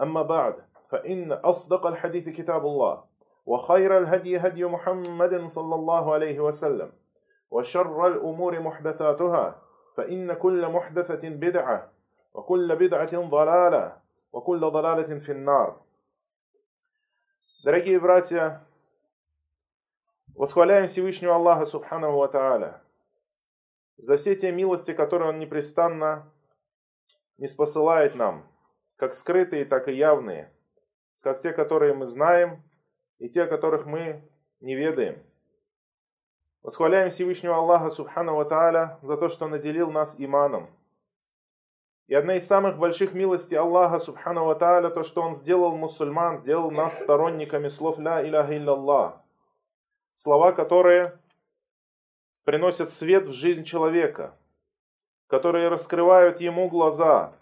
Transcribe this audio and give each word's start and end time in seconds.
أما 0.00 0.22
بعد 0.22 0.54
فإن 0.88 1.32
أصدق 1.32 1.86
الحديث 1.86 2.28
كتاب 2.28 2.66
الله 2.66 3.04
وخير 3.46 3.98
الهدي 3.98 4.38
هدي 4.38 4.64
محمد 4.64 5.44
صلى 5.44 5.74
الله 5.74 6.14
عليه 6.14 6.40
وسلم 6.40 6.92
وشر 7.50 8.06
الأمور 8.06 8.60
محدثاتها 8.60 9.62
فإن 9.96 10.32
كل 10.32 10.68
محدثة 10.68 11.28
بدعة 11.28 11.92
وكل 12.34 12.76
بدعة 12.76 13.28
ضلالة 13.28 13.96
وكل 14.32 14.60
ضلالة 14.60 15.18
في 15.18 15.32
النار 15.32 15.84
Дорогие 17.64 17.98
братья, 17.98 18.62
восхваляем 20.34 20.86
Всевышнего 20.86 21.34
Аллаха 21.36 21.64
Субхану 21.64 22.12
Ва 22.14 22.28
Тааля 22.28 22.82
за 23.96 24.18
все 24.18 24.36
те 24.36 24.52
милости, 24.52 24.92
которые 24.92 25.30
Он 25.30 25.38
непрестанно 25.38 26.30
не 27.38 27.46
спосылает 27.48 28.16
нам, 28.16 28.46
как 28.99 29.13
скрытые, 29.13 29.63
так 29.63 29.87
и 29.87 29.93
явные, 29.93 30.51
как 31.21 31.39
те, 31.39 31.53
которые 31.53 31.93
мы 31.93 32.05
знаем, 32.05 32.61
и 33.17 33.29
те, 33.29 33.43
о 33.43 33.47
которых 33.47 33.85
мы 33.85 34.21
не 34.59 34.75
ведаем. 34.75 35.23
Восхваляем 36.61 37.09
Всевышнего 37.09 37.55
Аллаха 37.55 37.89
Субхану 37.89 38.35
Ва 38.35 38.43
Тааля 38.43 38.99
за 39.01 39.15
то, 39.15 39.29
что 39.29 39.47
наделил 39.47 39.89
нас 39.89 40.19
иманом. 40.19 40.69
И 42.07 42.13
одна 42.13 42.35
из 42.35 42.45
самых 42.45 42.77
больших 42.77 43.13
милостей 43.13 43.57
Аллаха 43.57 43.99
Субхану 43.99 44.43
Ва 44.43 44.55
Тааля, 44.55 44.89
то, 44.89 45.03
что 45.03 45.21
Он 45.21 45.33
сделал 45.33 45.77
мусульман, 45.77 46.37
сделал 46.37 46.69
нас 46.69 46.99
сторонниками 46.99 47.69
слов 47.69 47.99
«Ля 47.99 48.21
Иляха 48.27 48.57
Илляллах». 48.57 49.21
Слова, 50.11 50.51
которые 50.51 51.17
приносят 52.43 52.89
свет 52.89 53.29
в 53.29 53.33
жизнь 53.33 53.63
человека, 53.63 54.35
которые 55.27 55.69
раскрывают 55.69 56.41
ему 56.41 56.67
глаза, 56.67 57.38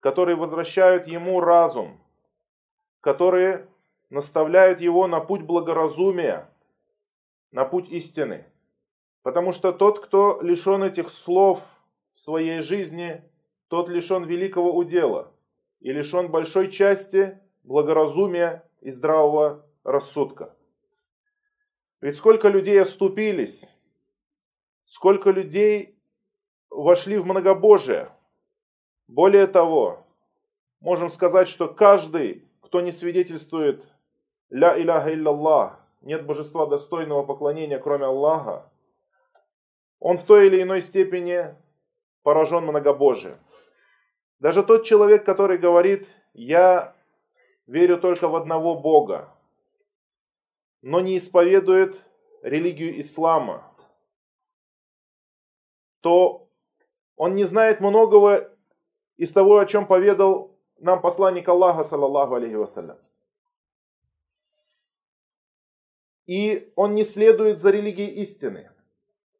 которые 0.00 0.36
возвращают 0.36 1.06
ему 1.06 1.40
разум, 1.40 2.00
которые 3.00 3.68
наставляют 4.08 4.80
его 4.80 5.06
на 5.06 5.20
путь 5.20 5.42
благоразумия, 5.42 6.50
на 7.52 7.64
путь 7.64 7.88
истины. 7.90 8.46
Потому 9.22 9.52
что 9.52 9.72
тот, 9.72 10.04
кто 10.04 10.40
лишен 10.40 10.82
этих 10.82 11.10
слов 11.10 11.62
в 12.14 12.20
своей 12.20 12.60
жизни, 12.60 13.22
тот 13.68 13.88
лишен 13.88 14.24
великого 14.24 14.74
удела 14.74 15.32
и 15.80 15.92
лишен 15.92 16.28
большой 16.28 16.70
части 16.70 17.38
благоразумия 17.62 18.68
и 18.80 18.90
здравого 18.90 19.66
рассудка. 19.84 20.56
Ведь 22.00 22.16
сколько 22.16 22.48
людей 22.48 22.80
оступились, 22.80 23.76
сколько 24.86 25.30
людей 25.30 25.98
вошли 26.70 27.18
в 27.18 27.26
многобожие. 27.26 28.10
Более 29.10 29.48
того, 29.48 30.06
можем 30.78 31.08
сказать, 31.08 31.48
что 31.48 31.66
каждый, 31.66 32.48
кто 32.60 32.80
не 32.80 32.92
свидетельствует 32.92 33.84
«Ля 34.50 34.80
иляха 34.80 35.12
илляллах», 35.12 35.80
нет 36.00 36.24
божества 36.24 36.64
достойного 36.64 37.24
поклонения, 37.24 37.80
кроме 37.80 38.04
Аллаха, 38.04 38.70
он 39.98 40.16
в 40.16 40.22
той 40.22 40.46
или 40.46 40.62
иной 40.62 40.80
степени 40.80 41.56
поражен 42.22 42.62
многобожием. 42.62 43.36
Даже 44.38 44.62
тот 44.62 44.84
человек, 44.84 45.24
который 45.24 45.58
говорит 45.58 46.06
«Я 46.32 46.94
верю 47.66 47.98
только 47.98 48.28
в 48.28 48.36
одного 48.36 48.76
Бога», 48.76 49.34
но 50.82 51.00
не 51.00 51.16
исповедует 51.16 51.98
религию 52.42 53.00
ислама, 53.00 53.74
то 56.00 56.46
он 57.16 57.34
не 57.34 57.42
знает 57.42 57.80
многого 57.80 58.56
из 59.20 59.32
того, 59.32 59.58
о 59.58 59.66
чем 59.66 59.86
поведал 59.86 60.56
нам 60.78 61.02
посланник 61.02 61.46
Аллаха, 61.46 61.82
саллаллаху 61.82 62.36
алейхи 62.36 62.54
вассалям. 62.54 62.96
И 66.24 66.72
он 66.74 66.94
не 66.94 67.04
следует 67.04 67.58
за 67.58 67.70
религией 67.70 68.22
истины, 68.22 68.70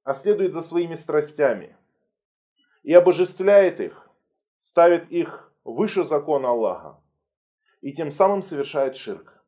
а 0.05 0.13
следует 0.13 0.53
за 0.53 0.61
своими 0.61 0.93
страстями. 0.97 1.79
И 2.83 2.93
обожествляет 2.93 3.81
их, 3.81 4.07
ставит 4.59 5.11
их 5.11 5.51
выше 5.65 6.05
закона 6.05 6.51
Аллаха. 6.51 7.01
И 7.81 7.95
тем 7.95 8.11
самым 8.11 8.43
совершает 8.43 8.97
ширк. 8.97 9.43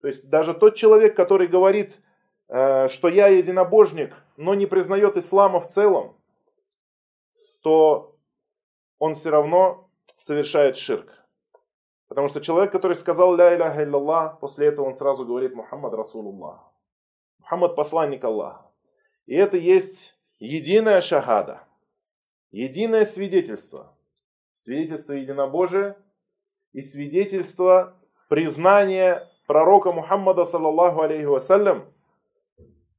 То 0.00 0.08
есть 0.08 0.30
даже 0.30 0.54
тот 0.54 0.76
человек, 0.76 1.14
который 1.14 1.46
говорит, 1.46 2.00
э, 2.48 2.88
что 2.88 3.08
я 3.08 3.26
единобожник, 3.26 4.14
но 4.38 4.54
не 4.54 4.64
признает 4.64 5.18
ислама 5.18 5.60
в 5.60 5.66
целом, 5.66 6.16
то 7.62 8.12
он 9.02 9.14
все 9.14 9.30
равно 9.30 9.90
совершает 10.14 10.76
ширк. 10.76 11.12
Потому 12.06 12.28
что 12.28 12.40
человек, 12.40 12.70
который 12.70 12.94
сказал 12.94 13.34
«Ля 13.34 13.56
иляха 13.56 13.82
илляллах», 13.82 14.38
после 14.38 14.68
этого 14.68 14.86
он 14.86 14.94
сразу 14.94 15.26
говорит 15.26 15.56
«Мухаммад 15.56 15.92
Расулуллах». 15.92 16.60
Мухаммад 17.40 17.74
посланник 17.74 18.22
Аллаха. 18.22 18.70
И 19.26 19.34
это 19.34 19.56
есть 19.56 20.16
единая 20.38 21.00
шахада, 21.00 21.64
единое 22.52 23.04
свидетельство. 23.04 23.92
Свидетельство 24.54 25.14
единобожия 25.14 25.96
и 26.72 26.82
свидетельство 26.82 27.96
признания 28.28 29.28
пророка 29.48 29.90
Мухаммада, 29.90 30.44
саллаллаху 30.44 31.00
алейхи 31.00 31.24
вассалям, 31.24 31.92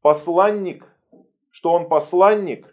посланник, 0.02 0.86
что 1.50 1.72
он 1.72 1.88
посланник 1.88 2.73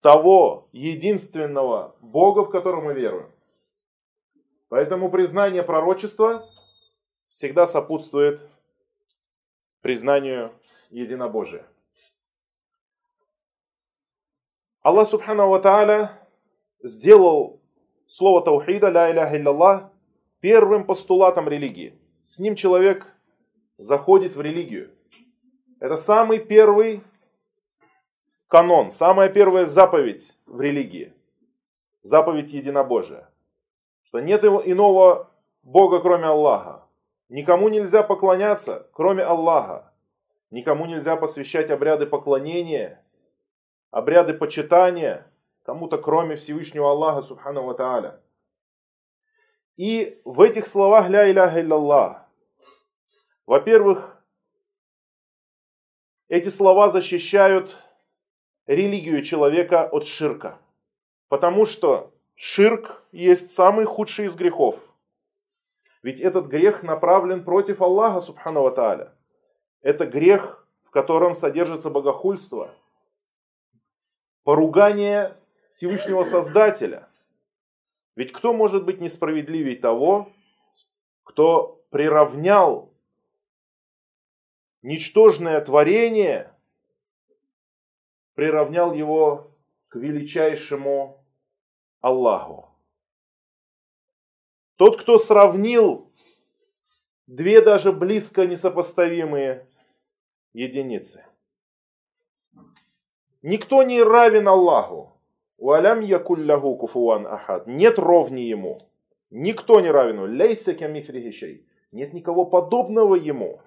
того 0.00 0.68
единственного 0.72 1.96
Бога, 2.00 2.44
в 2.44 2.50
котором 2.50 2.84
мы 2.84 2.94
веруем. 2.94 3.30
Поэтому 4.68 5.10
признание 5.10 5.62
пророчества 5.62 6.48
всегда 7.28 7.66
сопутствует 7.66 8.40
признанию 9.80 10.52
единобожия. 10.90 11.66
Аллах 14.82 15.08
Субхану 15.08 15.48
Ва 15.48 16.18
сделал 16.82 17.60
слово 18.06 18.42
Таухида, 18.42 18.88
ля 18.88 19.12
иляха 19.12 19.36
илляллах, 19.36 19.90
первым 20.40 20.84
постулатом 20.84 21.48
религии. 21.48 21.98
С 22.22 22.38
ним 22.38 22.54
человек 22.54 23.06
заходит 23.76 24.36
в 24.36 24.40
религию. 24.40 24.90
Это 25.80 25.96
самый 25.96 26.38
первый 26.38 27.02
канон, 28.50 28.90
самая 28.90 29.28
первая 29.28 29.64
заповедь 29.64 30.36
в 30.44 30.60
религии. 30.60 31.14
Заповедь 32.02 32.52
единобожия. 32.52 33.30
Что 34.02 34.18
нет 34.18 34.42
иного 34.44 35.30
Бога, 35.62 36.00
кроме 36.00 36.26
Аллаха. 36.26 36.84
Никому 37.28 37.68
нельзя 37.68 38.02
поклоняться, 38.02 38.88
кроме 38.92 39.22
Аллаха. 39.22 39.92
Никому 40.50 40.86
нельзя 40.86 41.14
посвящать 41.14 41.70
обряды 41.70 42.06
поклонения, 42.06 43.00
обряды 43.92 44.34
почитания 44.34 45.30
кому-то, 45.62 45.96
кроме 45.96 46.34
Всевышнего 46.34 46.90
Аллаха, 46.90 47.20
Субхану 47.20 47.62
Ва 47.62 47.74
Тааля. 47.74 48.20
И 49.76 50.20
в 50.24 50.40
этих 50.40 50.66
словах 50.66 51.08
«Ля 51.08 51.30
иляха 51.30 51.60
илляллах», 51.60 52.26
во-первых, 53.46 54.20
эти 56.28 56.48
слова 56.48 56.88
защищают 56.88 57.76
религию 58.70 59.24
человека 59.24 59.84
от 59.84 60.06
ширка. 60.06 60.58
Потому 61.28 61.64
что 61.64 62.14
ширк 62.36 63.02
есть 63.10 63.50
самый 63.50 63.84
худший 63.84 64.26
из 64.26 64.36
грехов. 64.36 64.94
Ведь 66.02 66.20
этот 66.20 66.46
грех 66.46 66.84
направлен 66.84 67.44
против 67.44 67.82
Аллаха, 67.82 68.20
субхану 68.20 68.62
ва 68.62 68.70
тааля. 68.70 69.12
Это 69.82 70.06
грех, 70.06 70.66
в 70.84 70.90
котором 70.90 71.34
содержится 71.34 71.90
богохульство, 71.90 72.70
поругание 74.44 75.36
Всевышнего 75.72 76.22
Создателя. 76.22 77.08
Ведь 78.14 78.32
кто 78.32 78.52
может 78.52 78.84
быть 78.84 79.00
несправедливей 79.00 79.76
того, 79.76 80.32
кто 81.24 81.82
приравнял 81.90 82.92
ничтожное 84.82 85.60
творение, 85.60 86.54
приравнял 88.34 88.92
его 88.92 89.50
к 89.88 89.96
величайшему 89.96 91.24
Аллаху. 92.00 92.68
Тот, 94.76 95.00
кто 95.00 95.18
сравнил 95.18 96.10
две 97.26 97.60
даже 97.60 97.92
близко 97.92 98.46
несопоставимые 98.46 99.66
единицы. 100.52 101.24
Никто 103.42 103.82
не 103.82 104.02
равен 104.02 104.48
Аллаху. 104.48 105.12
Валям 105.58 106.00
якуллаху 106.00 106.76
куфуан 106.76 107.26
ахад. 107.26 107.66
Нет 107.66 107.98
ровни 107.98 108.40
ему. 108.40 108.78
Никто 109.30 109.80
не 109.80 109.90
равен. 109.90 110.20
Лейса 110.20 110.74
камифрихишей. 110.74 111.66
Нет 111.92 112.12
никого 112.12 112.44
подобного 112.44 113.14
ему. 113.14 113.60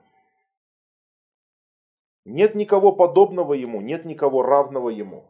Нет 2.25 2.55
никого 2.55 2.91
подобного 2.93 3.53
ему, 3.53 3.81
нет 3.81 4.05
никого 4.05 4.43
равного 4.43 4.89
ему. 4.89 5.29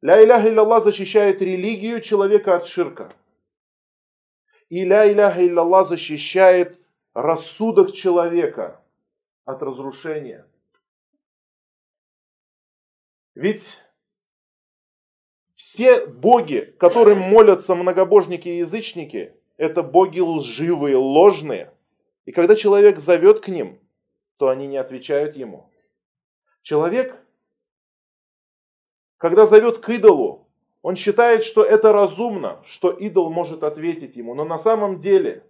Ля 0.00 0.22
иляха 0.22 0.48
илляллах 0.48 0.82
защищает 0.82 1.42
религию 1.42 2.00
человека 2.00 2.56
от 2.56 2.66
ширка. 2.66 3.10
И 4.68 4.84
ля 4.84 5.10
иляха 5.10 5.44
илляллах 5.44 5.86
защищает 5.86 6.78
рассудок 7.12 7.92
человека 7.92 8.80
от 9.44 9.62
разрушения. 9.62 10.46
Ведь 13.34 13.76
все 15.54 16.06
боги, 16.06 16.74
которым 16.78 17.18
молятся 17.18 17.74
многобожники 17.74 18.48
и 18.48 18.58
язычники, 18.58 19.34
это 19.56 19.82
боги 19.82 20.20
лживые, 20.20 20.96
ложные. 20.96 21.72
И 22.24 22.32
когда 22.32 22.54
человек 22.54 22.98
зовет 22.98 23.40
к 23.40 23.48
ним, 23.48 23.78
то 24.36 24.48
они 24.48 24.66
не 24.66 24.76
отвечают 24.76 25.36
ему. 25.36 25.70
Человек, 26.62 27.16
когда 29.18 29.46
зовет 29.46 29.78
к 29.78 29.88
идолу, 29.90 30.46
он 30.82 30.94
считает, 30.94 31.42
что 31.42 31.64
это 31.64 31.92
разумно, 31.92 32.62
что 32.64 32.90
идол 32.90 33.30
может 33.30 33.64
ответить 33.64 34.16
ему. 34.16 34.34
Но 34.34 34.44
на 34.44 34.58
самом 34.58 34.98
деле 34.98 35.44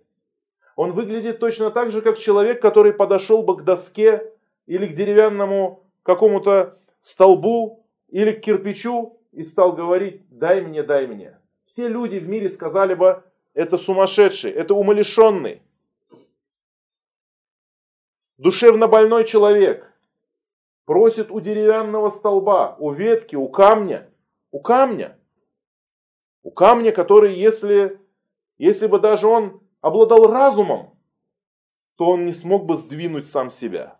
он 0.76 0.92
выглядит 0.92 1.40
точно 1.40 1.70
так 1.70 1.90
же, 1.90 2.00
как 2.00 2.18
человек, 2.18 2.62
который 2.62 2.92
подошел 2.92 3.42
бы 3.42 3.56
к 3.56 3.64
доске 3.64 4.32
или 4.66 4.86
к 4.86 4.94
деревянному 4.94 5.84
какому-то 6.02 6.78
столбу 7.00 7.84
или 8.08 8.32
к 8.32 8.40
кирпичу 8.40 9.18
и 9.32 9.42
стал 9.42 9.72
говорить 9.72 10.22
«дай 10.30 10.60
мне, 10.60 10.82
дай 10.82 11.06
мне». 11.06 11.38
Все 11.66 11.88
люди 11.88 12.18
в 12.18 12.28
мире 12.28 12.48
сказали 12.48 12.94
бы 12.94 13.22
«это 13.52 13.76
сумасшедший, 13.76 14.52
это 14.52 14.74
умалишенный». 14.74 15.62
Душевно 18.38 18.86
больной 18.86 19.24
человек 19.24 19.92
просит 20.84 21.30
у 21.30 21.40
деревянного 21.40 22.10
столба, 22.10 22.76
у 22.78 22.90
ветки, 22.90 23.36
у 23.36 23.48
камня, 23.48 24.08
у 24.50 24.60
камня 24.60 25.16
у 26.46 26.52
камня, 26.52 26.92
который, 26.92 27.34
если, 27.34 27.98
если 28.56 28.86
бы 28.86 29.00
даже 29.00 29.26
он 29.26 29.60
обладал 29.80 30.28
разумом, 30.28 30.90
то 31.96 32.10
он 32.10 32.24
не 32.24 32.32
смог 32.32 32.66
бы 32.66 32.76
сдвинуть 32.76 33.26
сам 33.26 33.50
себя. 33.50 33.96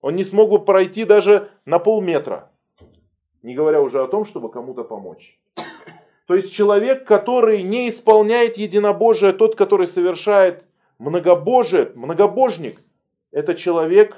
Он 0.00 0.16
не 0.16 0.24
смог 0.24 0.50
бы 0.50 0.58
пройти 0.58 1.04
даже 1.04 1.50
на 1.64 1.78
полметра. 1.78 2.50
Не 3.42 3.54
говоря 3.54 3.80
уже 3.80 4.02
о 4.02 4.08
том, 4.08 4.24
чтобы 4.24 4.50
кому-то 4.50 4.82
помочь. 4.82 5.38
То 6.26 6.34
есть 6.34 6.52
человек, 6.52 7.06
который 7.06 7.62
не 7.62 7.88
исполняет 7.88 8.56
единобожие, 8.56 9.32
тот, 9.32 9.54
который 9.54 9.86
совершает 9.86 10.64
многобожие, 10.98 11.92
многобожник, 11.94 12.80
это 13.34 13.56
человек, 13.56 14.16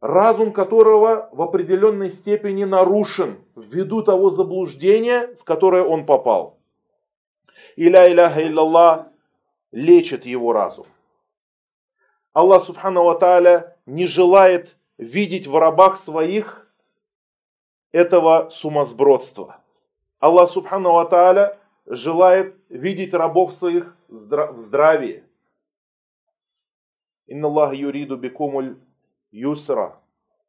разум 0.00 0.52
которого 0.52 1.28
в 1.32 1.42
определенной 1.42 2.12
степени 2.12 2.62
нарушен 2.62 3.40
ввиду 3.56 4.02
того 4.02 4.30
заблуждения, 4.30 5.34
в 5.40 5.42
которое 5.42 5.82
он 5.82 6.06
попал. 6.06 6.56
Иля 7.74 8.08
иляха 8.08 8.46
иллаллах 8.46 9.08
лечит 9.72 10.24
его 10.24 10.52
разум. 10.52 10.86
Аллах 12.32 12.62
Субхану 12.62 13.02
Ва 13.02 13.18
Тааля 13.18 13.76
не 13.86 14.06
желает 14.06 14.76
видеть 14.96 15.48
в 15.48 15.58
рабах 15.58 15.96
своих 15.96 16.72
этого 17.90 18.50
сумасбродства. 18.50 19.56
Аллах 20.20 20.48
Субхану 20.48 20.92
Ва 20.92 21.06
Тааля 21.06 21.58
желает 21.86 22.54
видеть 22.68 23.14
рабов 23.14 23.52
своих 23.52 23.96
в 24.06 24.60
здравии. 24.60 25.24
Инна 27.30 27.46
Аллах 27.46 27.74
юриду 27.74 28.16
бикумуль 28.16 28.76
юсра, 29.30 30.02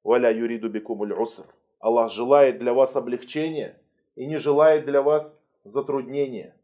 валя 0.04 0.32
юриду 0.32 0.68
бикумуль 0.68 1.14
уср. 1.14 1.46
Аллах 1.80 2.12
желает 2.12 2.58
для 2.58 2.74
вас 2.74 2.96
облегчения 2.96 3.80
и 4.16 4.26
не 4.26 4.38
желает 4.38 4.86
для 4.86 5.04
вас 5.04 5.44
затруднения. 5.64 6.56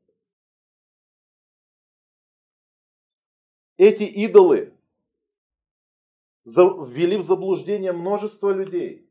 Эти 3.78 4.06
идолы 4.06 4.74
ввели 6.46 7.18
в 7.18 7.22
заблуждение 7.22 7.92
множество 7.92 8.50
людей. 8.50 9.08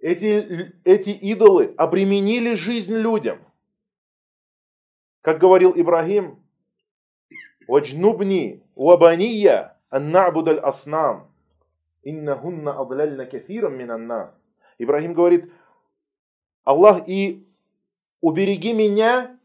Эти, 0.00 0.74
эти 0.82 1.10
идолы 1.10 1.72
обременили 1.76 2.54
жизнь 2.54 2.96
людям. 2.96 3.38
Как 5.20 5.38
говорил 5.38 5.72
Ибрагим, 5.76 6.42
«Ваджнубни 7.68 8.65
уабания 8.76 9.76
«Аннабуд 9.88 10.48
аль-аснам, 10.48 11.32
иннахунна 12.04 12.78
адлальна 12.78 13.26
кафирам 13.26 13.76
минан 13.76 14.06
нас». 14.06 14.52
Ибрагим 14.78 15.14
говорит, 15.14 15.50
Аллах, 16.62 17.08
и 17.08 17.48
убереги 18.20 18.72
меня 18.72 19.38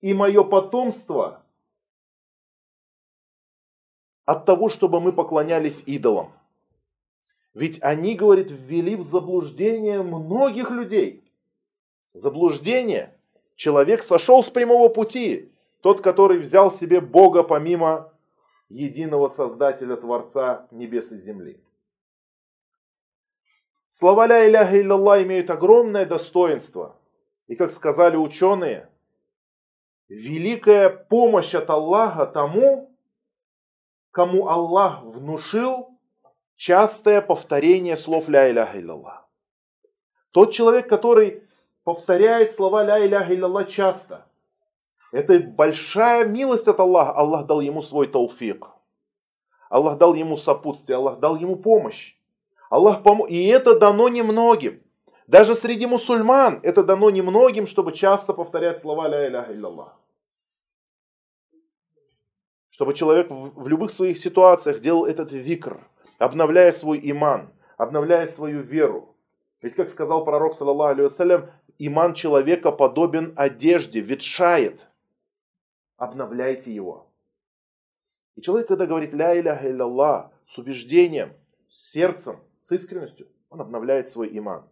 и 0.00 0.14
мое 0.14 0.44
потомство 0.44 1.42
от 4.24 4.44
того, 4.46 4.68
чтобы 4.68 5.00
мы 5.00 5.12
поклонялись 5.12 5.82
идолам. 5.86 6.32
Ведь 7.52 7.82
они, 7.82 8.14
говорит, 8.14 8.50
ввели 8.50 8.94
в 8.94 9.02
заблуждение 9.02 10.02
многих 10.02 10.70
людей. 10.70 11.24
Заблуждение. 12.12 13.16
Человек 13.56 14.02
сошел 14.02 14.42
с 14.42 14.50
прямого 14.50 14.88
пути. 14.88 15.50
Тот, 15.80 16.00
который 16.00 16.38
взял 16.38 16.70
себе 16.70 17.00
Бога 17.00 17.42
помимо 17.42 18.12
единого 18.70 19.28
Создателя 19.28 19.96
Творца 19.96 20.66
небес 20.70 21.12
и 21.12 21.16
земли. 21.16 21.60
Слова 23.90 24.26
«Ля 24.26 24.48
иляха 24.48 24.80
илляллах» 24.80 25.22
имеют 25.24 25.50
огромное 25.50 26.06
достоинство. 26.06 26.96
И, 27.48 27.56
как 27.56 27.72
сказали 27.72 28.16
ученые, 28.16 28.88
великая 30.08 30.88
помощь 30.88 31.54
от 31.56 31.68
Аллаха 31.68 32.26
тому, 32.26 32.96
кому 34.12 34.48
Аллах 34.48 35.02
внушил 35.02 35.88
частое 36.54 37.20
повторение 37.20 37.96
слов 37.96 38.28
«Ля 38.28 38.48
иляха 38.48 38.78
илляллах». 38.78 39.28
Тот 40.30 40.52
человек, 40.52 40.88
который 40.88 41.42
повторяет 41.82 42.54
слова 42.54 42.84
«Ля 42.84 43.04
иляха 43.04 43.34
илляллах» 43.34 43.68
часто– 43.68 44.26
это 45.12 45.40
большая 45.40 46.24
милость 46.24 46.68
от 46.68 46.80
Аллаха. 46.80 47.12
Аллах 47.12 47.46
дал 47.46 47.60
ему 47.60 47.82
свой 47.82 48.06
тауфик. 48.06 48.70
Аллах 49.68 49.98
дал 49.98 50.14
ему 50.14 50.36
сопутствие, 50.36 50.96
Аллах 50.96 51.18
дал 51.18 51.36
ему 51.36 51.56
помощь. 51.56 52.16
Аллах 52.70 53.02
пом... 53.02 53.26
И 53.26 53.46
это 53.46 53.78
дано 53.78 54.08
немногим. 54.08 54.82
Даже 55.26 55.54
среди 55.54 55.86
мусульман 55.86 56.60
это 56.62 56.82
дано 56.82 57.10
немногим, 57.10 57.66
чтобы 57.66 57.92
часто 57.92 58.32
повторять 58.32 58.80
слова 58.80 59.08
«Ля 59.08 59.28
иляха 59.28 59.52
илляллах». 59.52 59.96
Чтобы 62.70 62.94
человек 62.94 63.28
в 63.30 63.68
любых 63.68 63.90
своих 63.90 64.16
ситуациях 64.16 64.80
делал 64.80 65.06
этот 65.06 65.32
викр, 65.32 65.86
обновляя 66.18 66.72
свой 66.72 67.00
иман, 67.02 67.50
обновляя 67.76 68.26
свою 68.26 68.60
веру. 68.60 69.14
Ведь, 69.62 69.74
как 69.74 69.88
сказал 69.88 70.24
пророк, 70.24 70.54
саллаллаху 70.54 71.00
алейhi 71.00 71.48
иман 71.78 72.14
человека 72.14 72.72
подобен 72.72 73.32
одежде, 73.36 74.00
ветшает 74.00 74.88
обновляйте 76.00 76.74
его. 76.74 77.12
И 78.34 78.40
человек, 78.40 78.68
когда 78.68 78.86
говорит 78.86 79.12
«Ля 79.12 79.38
иляха 79.38 79.70
илляллах» 79.70 80.32
с 80.46 80.56
убеждением, 80.56 81.36
с 81.68 81.90
сердцем, 81.90 82.40
с 82.58 82.72
искренностью, 82.72 83.28
он 83.50 83.60
обновляет 83.60 84.08
свой 84.08 84.36
иман. 84.36 84.66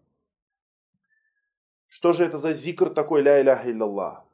Что 1.86 2.14
же 2.14 2.24
это 2.24 2.38
за 2.38 2.54
зикр 2.54 2.88
такой 2.88 3.20
«Ля 3.20 3.42
иляха 3.42 3.70
илляллах»? 3.70 4.24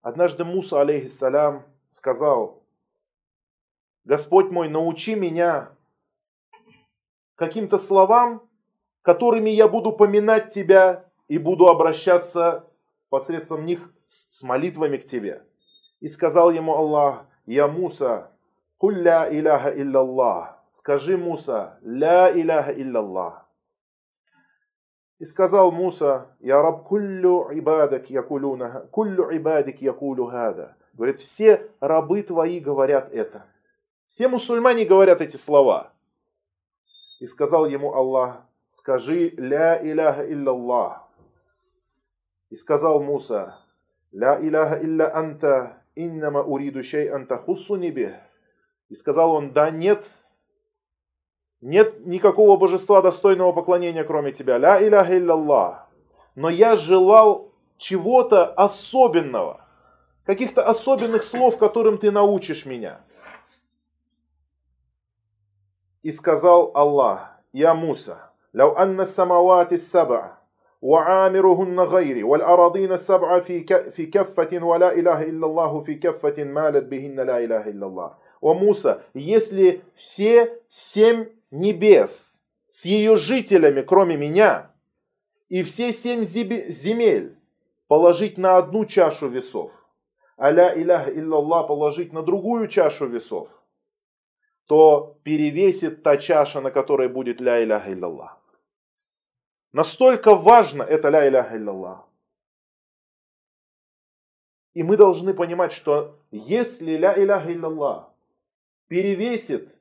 Однажды 0.00 0.44
Муса, 0.44 0.80
алейхиссалям, 0.80 1.64
сказал, 1.88 2.64
Господь 4.04 4.50
мой, 4.50 4.68
научи 4.68 5.14
меня 5.14 5.70
каким-то 7.36 7.78
словам, 7.78 8.50
которыми 9.02 9.50
я 9.50 9.68
буду 9.68 9.92
поминать 9.92 10.52
Тебя 10.52 11.08
и 11.28 11.38
буду 11.38 11.68
обращаться 11.68 12.68
посредством 13.08 13.64
них 13.66 13.94
с 14.02 14.42
молитвами 14.42 14.96
к 14.96 15.04
Тебе. 15.04 15.46
И 16.02 16.08
сказал 16.08 16.50
ему 16.50 16.74
Аллах, 16.74 17.26
Я 17.46 17.68
Муса, 17.68 18.32
кулля 18.76 19.28
иляха 19.30 19.70
илляллах. 19.70 20.58
Скажи, 20.68 21.16
Муса, 21.16 21.78
ля 21.82 22.28
иляха 22.32 22.72
илляллах. 22.72 23.46
И 25.20 25.24
сказал 25.24 25.70
Муса, 25.70 26.26
Я 26.40 26.60
раб 26.60 26.88
куллю 26.88 27.50
ибадак 27.52 28.10
якулюна, 28.10 28.88
куллю 28.90 29.30
ибадик 29.30 29.80
якулю 29.80 30.26
хада. 30.26 30.76
Говорит, 30.94 31.20
все 31.20 31.70
рабы 31.78 32.24
твои 32.24 32.58
говорят 32.58 33.12
это. 33.12 33.46
Все 34.08 34.26
мусульмане 34.26 34.84
говорят 34.84 35.20
эти 35.20 35.36
слова. 35.36 35.92
И 37.20 37.26
сказал 37.28 37.66
ему 37.66 37.94
Аллах, 37.94 38.40
скажи 38.70 39.34
ля 39.36 39.80
иляха 39.80 40.28
илляллах. 40.28 41.08
И 42.50 42.56
сказал 42.56 43.00
Муса, 43.04 43.56
ля 44.10 44.40
иляха 44.40 44.82
илля 44.82 45.14
анта, 45.14 45.81
иннама 45.94 46.42
уриду 46.42 46.82
шей 46.82 47.08
антахуссу 47.08 47.76
небе. 47.76 48.20
И 48.88 48.94
сказал 48.94 49.32
он, 49.32 49.52
да 49.52 49.70
нет, 49.70 50.04
нет 51.60 52.06
никакого 52.06 52.56
божества 52.56 53.02
достойного 53.02 53.52
поклонения, 53.52 54.04
кроме 54.04 54.32
тебя. 54.32 54.58
Ля 54.58 54.86
иляха 54.86 55.16
илляллах. 55.16 55.88
Но 56.34 56.48
я 56.48 56.76
желал 56.76 57.52
чего-то 57.76 58.46
особенного, 58.46 59.66
каких-то 60.24 60.62
особенных 60.64 61.24
слов, 61.24 61.58
которым 61.58 61.98
ты 61.98 62.10
научишь 62.10 62.64
меня. 62.64 63.00
И 66.02 66.10
сказал 66.10 66.70
Аллах, 66.74 67.32
я 67.52 67.74
Муса, 67.74 68.30
ляу 68.52 68.74
анна 68.76 69.04
самавати 69.04 69.76
саба, 69.76 70.38
وعامرهن 70.81 71.79
غيري 71.79 72.23
والأراضين 72.23 72.91
السبع 72.91 73.39
في 73.39 73.65
في 73.91 74.05
كفة 74.05 74.63
ولا 74.63 74.93
إله 74.93 75.23
إلا 75.23 75.45
الله 75.45 75.79
في 75.79 75.95
كفة 75.95 76.43
مالت 76.43 76.85
بهن 76.85 77.19
لا 77.19 77.37
إله 77.43 77.67
إلا 77.67 77.85
الله. 77.85 78.11
О 78.39 78.53
Муса, 78.53 79.03
если 79.15 79.81
все 79.95 80.61
семь 80.69 81.29
небес 81.49 82.43
с 82.69 82.85
ее 82.85 83.17
жителями, 83.17 83.81
кроме 83.81 84.15
меня, 84.15 84.71
и 85.49 85.63
все 85.63 85.91
семь 85.91 86.23
земель 86.23 87.35
положить 87.87 88.37
на 88.37 88.57
одну 88.57 88.85
чашу 88.85 89.27
весов, 89.27 89.71
аля 90.39 90.73
иляха 90.75 91.09
иллаллах 91.09 91.67
положить 91.67 92.13
на 92.13 92.21
другую 92.21 92.67
чашу 92.67 93.07
весов, 93.07 93.49
то 94.67 95.17
перевесит 95.23 96.03
та 96.03 96.17
чаша, 96.17 96.61
на 96.61 96.69
которой 96.69 97.07
будет 97.07 97.41
ля 97.41 97.63
иляха 97.63 97.91
иллаллах. 97.91 98.37
Настолько 99.72 100.34
важно 100.34 100.82
это 100.82 101.08
ля 101.08 101.26
иляха 101.28 101.56
иллаллах. 101.56 102.06
И 104.74 104.82
мы 104.82 104.96
должны 104.96 105.34
понимать, 105.34 105.72
что 105.72 106.18
если 106.30 106.92
ля 106.96 107.14
иляха 107.18 107.52
иллаллах 107.52 108.10
перевесит 108.88 109.74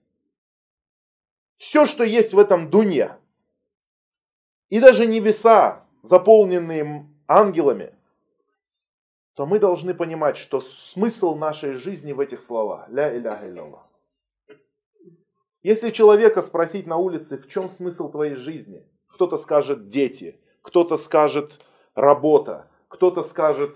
все, 1.58 1.86
что 1.86 2.04
есть 2.04 2.34
в 2.34 2.40
этом 2.40 2.70
дуне. 2.70 3.18
И 4.70 4.80
даже 4.80 5.06
небеса, 5.06 5.86
заполненные 6.02 7.08
ангелами, 7.28 7.94
то 9.36 9.46
мы 9.46 9.60
должны 9.60 9.94
понимать, 9.94 10.38
что 10.38 10.60
смысл 10.60 11.36
нашей 11.36 11.74
жизни 11.74 12.14
в 12.14 12.20
этих 12.20 12.42
словах. 12.42 12.88
Ля 12.90 13.16
иляха 13.16 13.50
илляллах. 13.50 13.86
Если 15.62 15.92
человека 15.92 16.42
спросить 16.42 16.88
на 16.88 16.98
улице, 16.98 17.38
в 17.38 17.48
чем 17.48 17.70
смысл 17.70 18.10
твоей 18.10 18.36
жизни, 18.36 18.84
кто-то 19.22 19.38
скажет 19.38 19.88
дети, 19.88 20.40
кто-то 20.62 20.98
скажет 20.98 21.64
работа, 21.96 22.68
кто-то 22.88 23.22
скажет 23.22 23.76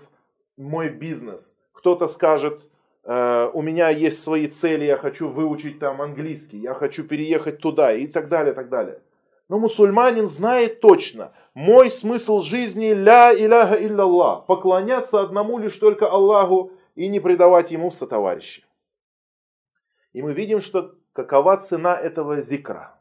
мой 0.56 0.88
бизнес, 0.88 1.60
кто-то 1.72 2.06
скажет 2.06 2.68
Э, 3.06 3.48
у 3.52 3.62
меня 3.62 3.88
есть 3.88 4.20
свои 4.20 4.48
цели, 4.48 4.84
я 4.84 4.96
хочу 4.96 5.28
выучить 5.28 5.78
там 5.78 6.02
английский, 6.02 6.58
я 6.58 6.74
хочу 6.74 7.04
переехать 7.04 7.60
туда 7.60 7.92
и 7.92 8.08
так 8.08 8.28
далее, 8.28 8.52
так 8.52 8.68
далее. 8.68 9.00
Но 9.48 9.60
мусульманин 9.60 10.26
знает 10.26 10.80
точно, 10.80 11.32
мой 11.54 11.88
смысл 11.88 12.40
жизни 12.40 12.92
ля 12.92 13.32
иляха 13.32 13.76
илляллах, 13.76 14.46
поклоняться 14.46 15.20
одному 15.20 15.58
лишь 15.58 15.76
только 15.76 16.10
Аллаху 16.10 16.72
и 16.96 17.06
не 17.06 17.20
предавать 17.20 17.70
ему 17.70 17.90
в 17.90 17.94
сотоварищи. 17.94 18.64
И 20.12 20.20
мы 20.20 20.32
видим, 20.32 20.60
что 20.60 20.96
какова 21.12 21.56
цена 21.58 21.96
этого 21.96 22.40
зикра. 22.40 22.95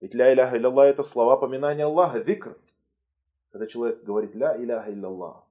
Ведь 0.00 0.14
ля 0.14 0.32
иляха 0.32 0.56
илляллах 0.56 0.86
это 0.86 1.02
слова 1.02 1.36
поминания 1.36 1.84
Аллаха, 1.84 2.22
зикр. 2.22 2.58
Когда 3.50 3.66
человек 3.66 4.02
говорит 4.04 4.34
ля 4.34 4.56
иляха 4.56 4.90
илляллах. 4.90 5.44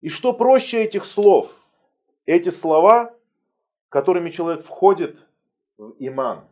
И 0.00 0.08
что 0.08 0.32
проще 0.32 0.82
этих 0.84 1.04
слов? 1.04 1.54
Эти 2.26 2.50
слова 2.50 3.14
которыми 3.90 4.30
человек 4.30 4.64
входит 4.64 5.18
в 5.76 5.94
иман. 5.98 6.48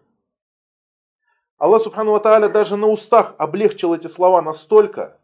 Аллах 1.56 1.80
Субхану 1.80 2.12
Ва 2.12 2.48
даже 2.48 2.76
на 2.76 2.86
устах 2.88 3.34
облегчил 3.38 3.94
эти 3.94 4.06
слова 4.06 4.42
настолько, 4.42 5.18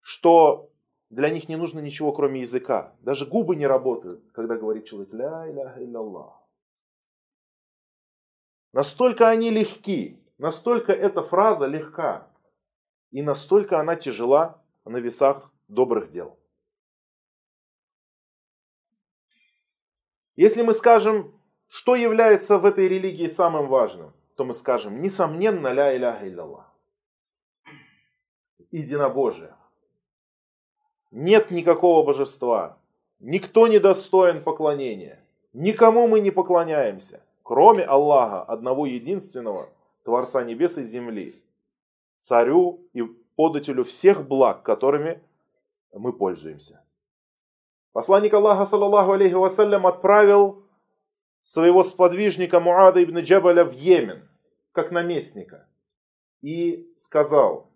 что 0.00 0.70
для 1.10 1.28
них 1.28 1.48
не 1.48 1.56
нужно 1.56 1.80
ничего, 1.80 2.12
кроме 2.12 2.40
языка. 2.40 2.94
Даже 3.00 3.26
губы 3.26 3.56
не 3.56 3.66
работают, 3.66 4.22
когда 4.32 4.56
говорит 4.56 4.86
человек 4.86 5.12
«Ля 5.12 5.48
илляллах». 5.78 6.34
Настолько 8.72 9.28
они 9.28 9.50
легки, 9.50 10.18
настолько 10.42 10.92
эта 10.92 11.22
фраза 11.22 11.66
легка, 11.66 12.26
и 13.12 13.22
настолько 13.22 13.78
она 13.78 13.94
тяжела 13.94 14.60
на 14.84 14.96
весах 14.96 15.52
добрых 15.68 16.10
дел. 16.10 16.36
Если 20.34 20.62
мы 20.62 20.72
скажем, 20.72 21.32
что 21.68 21.94
является 21.94 22.58
в 22.58 22.64
этой 22.64 22.88
религии 22.88 23.28
самым 23.28 23.68
важным, 23.68 24.12
то 24.36 24.44
мы 24.44 24.52
скажем, 24.52 25.00
несомненно, 25.00 25.68
ля 25.68 25.96
иляха 25.96 26.28
илляллах. 26.28 26.74
Единобожие. 28.72 29.54
Нет 31.12 31.52
никакого 31.52 32.04
божества. 32.04 32.78
Никто 33.20 33.68
не 33.68 33.78
достоин 33.78 34.42
поклонения. 34.42 35.24
Никому 35.52 36.08
мы 36.08 36.18
не 36.18 36.32
поклоняемся, 36.32 37.22
кроме 37.44 37.84
Аллаха, 37.84 38.42
одного 38.42 38.86
единственного, 38.86 39.68
Творца 40.04 40.44
небес 40.44 40.78
и 40.78 40.82
земли, 40.82 41.42
царю 42.20 42.80
и 42.92 43.02
подателю 43.36 43.84
всех 43.84 44.26
благ, 44.26 44.62
которыми 44.62 45.22
мы 45.92 46.12
пользуемся. 46.12 46.84
Посланник 47.92 48.34
Аллаха, 48.34 48.64
саллаллаху 48.64 49.12
алейхи 49.12 49.34
вассалям, 49.34 49.86
отправил 49.86 50.64
своего 51.42 51.82
сподвижника 51.82 52.58
Муада 52.60 53.02
ибн 53.02 53.18
Джабаля 53.18 53.64
в 53.64 53.74
Йемен, 53.74 54.28
как 54.72 54.90
наместника, 54.90 55.68
и 56.40 56.92
сказал, 56.96 57.70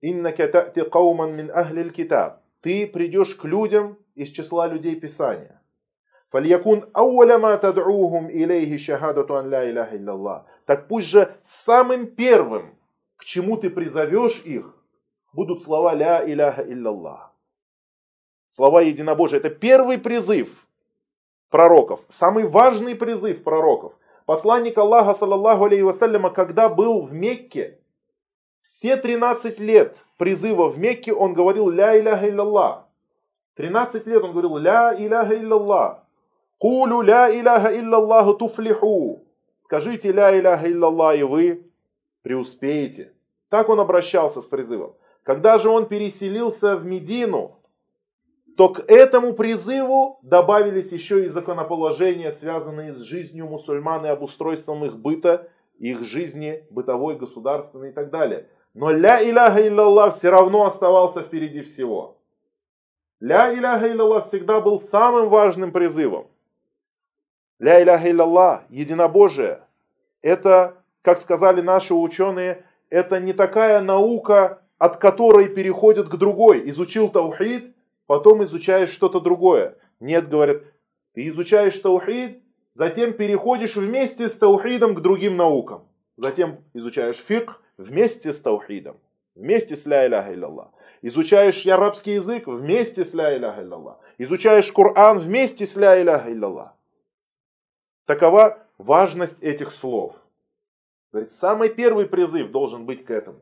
«Иннака 0.00 0.48
та'ти 0.48 0.88
кауман 0.88 1.34
мин 1.34 1.50
ахли 1.50 1.88
китаб» 1.90 2.42
Ты 2.66 2.86
придешь 2.88 3.36
к 3.36 3.44
людям 3.44 3.96
из 4.16 4.30
числа 4.30 4.66
людей 4.66 4.96
Писания. 4.96 5.55
«Фальякун 6.30 6.88
ауля 6.92 7.38
тад'ухум 7.58 8.28
илейхи 8.30 8.78
шахадату 8.78 9.36
ан 9.36 9.50
ла 9.50 9.64
иляха 9.64 9.96
илляллах» 9.96 10.44
Так 10.66 10.88
пусть 10.88 11.06
же 11.06 11.34
самым 11.44 12.08
первым, 12.08 12.76
к 13.16 13.24
чему 13.24 13.56
ты 13.56 13.70
призовешь 13.70 14.42
их, 14.44 14.74
будут 15.32 15.62
слова 15.62 15.94
«Ля 15.94 16.28
иляха 16.28 16.62
илляллах». 16.62 17.32
Слова 18.48 18.82
единобожия– 18.82 19.38
это 19.40 19.50
первый 19.50 19.98
призыв 19.98 20.66
пророков, 21.50 22.00
самый 22.08 22.44
важный 22.44 22.96
призыв 22.96 23.44
пророков. 23.44 23.96
Посланник 24.24 24.76
Аллаха, 24.76 25.14
саллаллаху 25.14 25.66
алейхи 25.66 25.82
вассаляма, 25.82 26.30
когда 26.30 26.68
был 26.68 27.02
в 27.02 27.12
Мекке, 27.12 27.78
все 28.62 28.96
13 28.96 29.60
лет 29.60 30.04
призыва 30.16 30.68
в 30.68 30.78
Мекке 30.78 31.12
он 31.12 31.34
говорил 31.34 31.70
«Ля 31.70 31.96
иляха 31.96 32.28
илляллах». 32.28 32.86
13 33.54 34.04
лет 34.06 34.24
он 34.24 34.32
говорил 34.32 34.56
«Ля 34.56 34.92
иляха 34.98 35.36
илляллах». 35.36 36.05
«Кулю 36.58 37.02
ля 37.02 37.30
иляха 37.30 37.76
илляллаху 37.76 38.34
туфлиху». 38.34 39.24
Скажите 39.58 40.12
«Ля 40.12 40.38
иляха 40.38 40.70
илляллах» 40.70 41.18
и 41.18 41.22
вы 41.22 41.66
преуспеете. 42.22 43.12
Так 43.48 43.68
он 43.68 43.80
обращался 43.80 44.40
с 44.40 44.46
призывом. 44.46 44.94
Когда 45.22 45.58
же 45.58 45.68
он 45.68 45.86
переселился 45.86 46.76
в 46.76 46.84
Медину, 46.84 47.58
то 48.56 48.70
к 48.70 48.80
этому 48.88 49.34
призыву 49.34 50.18
добавились 50.22 50.92
еще 50.92 51.26
и 51.26 51.28
законоположения, 51.28 52.32
связанные 52.32 52.94
с 52.94 53.02
жизнью 53.02 53.46
мусульман 53.46 54.06
и 54.06 54.08
обустройством 54.08 54.84
их 54.84 54.96
быта, 54.96 55.48
их 55.78 56.02
жизни 56.02 56.64
бытовой, 56.70 57.16
государственной 57.16 57.90
и 57.90 57.92
так 57.92 58.10
далее. 58.10 58.48
Но 58.72 58.90
ля 58.90 59.22
иляха 59.22 59.66
илляллах 59.66 60.14
все 60.14 60.30
равно 60.30 60.64
оставался 60.64 61.22
впереди 61.22 61.62
всего. 61.62 62.18
Ля 63.20 63.52
иляха 63.52 63.90
илляллах 63.90 64.26
всегда 64.26 64.60
был 64.60 64.78
самым 64.78 65.28
важным 65.28 65.70
призывом. 65.70 66.28
Ля 67.58 67.82
иляха 67.82 68.10
илляллах, 68.10 68.62
единобожие, 68.68 69.60
это, 70.22 70.74
как 71.02 71.18
сказали 71.18 71.60
наши 71.60 71.94
ученые, 71.94 72.64
это 72.90 73.20
не 73.20 73.32
такая 73.32 73.80
наука, 73.80 74.62
от 74.78 74.96
которой 74.96 75.48
переходит 75.48 76.08
к 76.08 76.16
другой. 76.16 76.68
Изучил 76.68 77.08
таухид, 77.08 77.74
потом 78.06 78.44
изучаешь 78.44 78.90
что-то 78.90 79.20
другое. 79.20 79.76
Нет, 80.00 80.28
говорят, 80.28 80.62
ты 81.14 81.28
изучаешь 81.28 81.78
таухид, 81.78 82.42
затем 82.72 83.12
переходишь 83.12 83.76
вместе 83.76 84.28
с 84.28 84.38
таухидом 84.38 84.94
к 84.94 85.00
другим 85.00 85.36
наукам. 85.36 85.86
Затем 86.16 86.58
изучаешь 86.74 87.16
фикх 87.16 87.62
вместе 87.76 88.32
с 88.32 88.40
таухидом, 88.40 88.96
вместе 89.34 89.76
с 89.76 89.86
ля 89.86 90.06
иляха 90.06 90.34
илляллах. 90.34 90.68
Изучаешь 91.02 91.66
арабский 91.66 92.14
язык 92.14 92.46
вместе 92.46 93.04
с 93.04 93.14
ля 93.14 93.36
иляха 93.36 93.62
илляллах. 93.62 93.98
Изучаешь 94.18 94.72
Коран 94.72 95.18
вместе 95.18 95.66
с 95.66 95.76
ля 95.76 96.00
иляха 96.00 96.32
илляллах. 96.32 96.75
Такова 98.06 98.58
важность 98.78 99.42
этих 99.42 99.72
слов. 99.72 100.14
Говорит, 101.12 101.32
самый 101.32 101.68
первый 101.68 102.06
призыв 102.06 102.50
должен 102.50 102.86
быть 102.86 103.04
к 103.04 103.10
этому. 103.10 103.40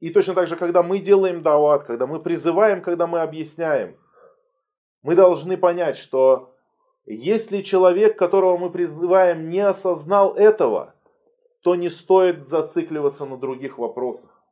И 0.00 0.08
точно 0.10 0.34
так 0.34 0.48
же, 0.48 0.56
когда 0.56 0.82
мы 0.82 0.98
делаем 0.98 1.42
дават, 1.42 1.84
когда 1.84 2.06
мы 2.06 2.20
призываем, 2.20 2.80
когда 2.82 3.06
мы 3.06 3.20
объясняем, 3.20 3.96
мы 5.02 5.14
должны 5.14 5.58
понять, 5.58 5.98
что 5.98 6.54
если 7.04 7.60
человек, 7.60 8.18
которого 8.18 8.56
мы 8.56 8.70
призываем, 8.70 9.50
не 9.50 9.60
осознал 9.60 10.34
этого, 10.34 10.94
то 11.62 11.74
не 11.74 11.90
стоит 11.90 12.48
зацикливаться 12.48 13.26
на 13.26 13.36
других 13.36 13.76
вопросах. 13.76 14.42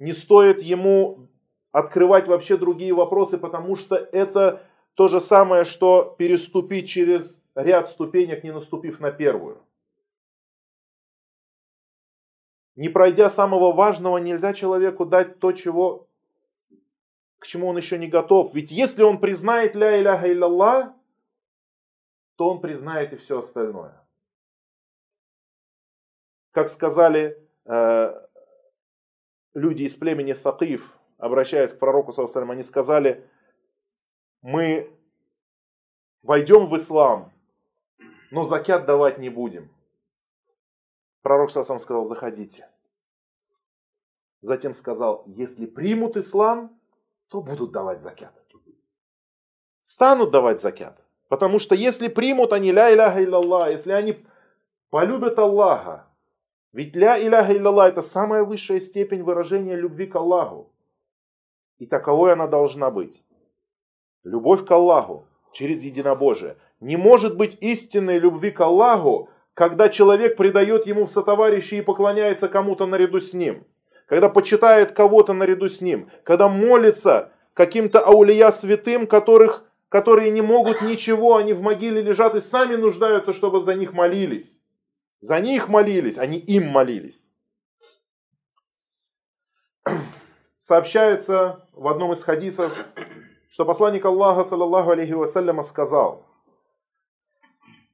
Не 0.00 0.12
стоит 0.12 0.62
ему 0.62 1.28
открывать 1.70 2.26
вообще 2.26 2.56
другие 2.56 2.92
вопросы, 2.92 3.38
потому 3.38 3.76
что 3.76 3.94
это 3.94 4.62
то 4.94 5.08
же 5.08 5.20
самое, 5.20 5.64
что 5.64 6.14
переступить 6.18 6.88
через 6.88 7.46
ряд 7.54 7.88
ступенек, 7.88 8.44
не 8.44 8.52
наступив 8.52 9.00
на 9.00 9.10
первую. 9.10 9.62
Не 12.76 12.88
пройдя 12.88 13.28
самого 13.28 13.72
важного, 13.72 14.18
нельзя 14.18 14.54
человеку 14.54 15.04
дать 15.04 15.38
то, 15.38 15.52
чего, 15.52 16.08
к 17.38 17.46
чему 17.46 17.68
он 17.68 17.76
еще 17.76 17.98
не 17.98 18.08
готов. 18.08 18.54
Ведь 18.54 18.70
если 18.70 19.02
он 19.02 19.20
признает 19.20 19.74
ля 19.74 20.00
иляха 20.00 20.30
илляллах, 20.30 20.92
то 22.36 22.50
он 22.50 22.60
признает 22.60 23.12
и 23.12 23.16
все 23.16 23.38
остальное. 23.38 23.94
Как 26.50 26.68
сказали 26.68 27.38
э, 27.66 28.26
люди 29.54 29.84
из 29.84 29.96
племени 29.96 30.32
Факиф, 30.32 30.96
обращаясь 31.18 31.72
к 31.72 31.78
пророку, 31.78 32.12
они 32.50 32.62
сказали, 32.62 33.26
мы 34.42 34.92
войдем 36.22 36.66
в 36.66 36.76
ислам, 36.76 37.32
но 38.30 38.42
закят 38.42 38.84
давать 38.86 39.18
не 39.18 39.30
будем. 39.30 39.70
Пророк 41.22 41.50
сам 41.50 41.78
сказал, 41.78 42.04
заходите. 42.04 42.68
Затем 44.40 44.74
сказал, 44.74 45.22
если 45.26 45.66
примут 45.66 46.16
ислам, 46.16 46.76
то 47.28 47.40
будут 47.40 47.70
давать 47.70 48.00
закят. 48.00 48.34
Станут 49.82 50.30
давать 50.30 50.60
закят. 50.60 51.00
Потому 51.28 51.58
что 51.58 51.74
если 51.74 52.08
примут 52.08 52.52
они 52.52 52.72
ля 52.72 52.92
иляха 52.92 53.22
илляллах, 53.22 53.70
если 53.70 53.92
они 53.92 54.24
полюбят 54.90 55.38
Аллаха, 55.38 56.06
ведь 56.72 56.94
ля 56.94 57.18
иляха 57.18 57.52
илляллах 57.52 57.92
это 57.92 58.02
самая 58.02 58.44
высшая 58.44 58.80
степень 58.80 59.22
выражения 59.22 59.76
любви 59.76 60.06
к 60.06 60.16
Аллаху. 60.16 60.70
И 61.78 61.86
таковой 61.86 62.32
она 62.32 62.46
должна 62.48 62.90
быть. 62.90 63.24
Любовь 64.24 64.64
к 64.64 64.70
Аллаху 64.70 65.26
через 65.52 65.82
единобожие. 65.82 66.56
Не 66.80 66.96
может 66.96 67.36
быть 67.36 67.58
истинной 67.60 68.18
любви 68.18 68.50
к 68.50 68.60
Аллаху, 68.60 69.28
когда 69.54 69.88
человек 69.88 70.36
предает 70.36 70.86
ему 70.86 71.06
в 71.06 71.10
сотоварищи 71.10 71.76
и 71.76 71.82
поклоняется 71.82 72.48
кому-то 72.48 72.86
наряду 72.86 73.20
с 73.20 73.34
ним. 73.34 73.66
Когда 74.06 74.28
почитает 74.28 74.92
кого-то 74.92 75.32
наряду 75.32 75.68
с 75.68 75.80
ним. 75.80 76.08
Когда 76.24 76.48
молится 76.48 77.32
каким-то 77.54 78.00
аулия 78.00 78.50
святым, 78.50 79.06
которых, 79.06 79.64
которые 79.88 80.30
не 80.30 80.42
могут 80.42 80.82
ничего, 80.82 81.36
они 81.36 81.52
в 81.52 81.60
могиле 81.60 82.00
лежат 82.00 82.34
и 82.34 82.40
сами 82.40 82.76
нуждаются, 82.76 83.32
чтобы 83.32 83.60
за 83.60 83.74
них 83.74 83.92
молились. 83.92 84.64
За 85.20 85.40
них 85.40 85.68
молились, 85.68 86.18
они 86.18 86.38
им 86.38 86.68
молились. 86.68 87.32
Сообщается 90.58 91.66
в 91.72 91.88
одном 91.88 92.12
из 92.12 92.22
хадисов, 92.22 92.86
что 93.52 93.66
посланник 93.66 94.02
Аллаха, 94.06 94.44
саллаллаху 94.44 94.92
алейхи 94.92 95.12
вассаляма, 95.12 95.62
сказал, 95.62 96.26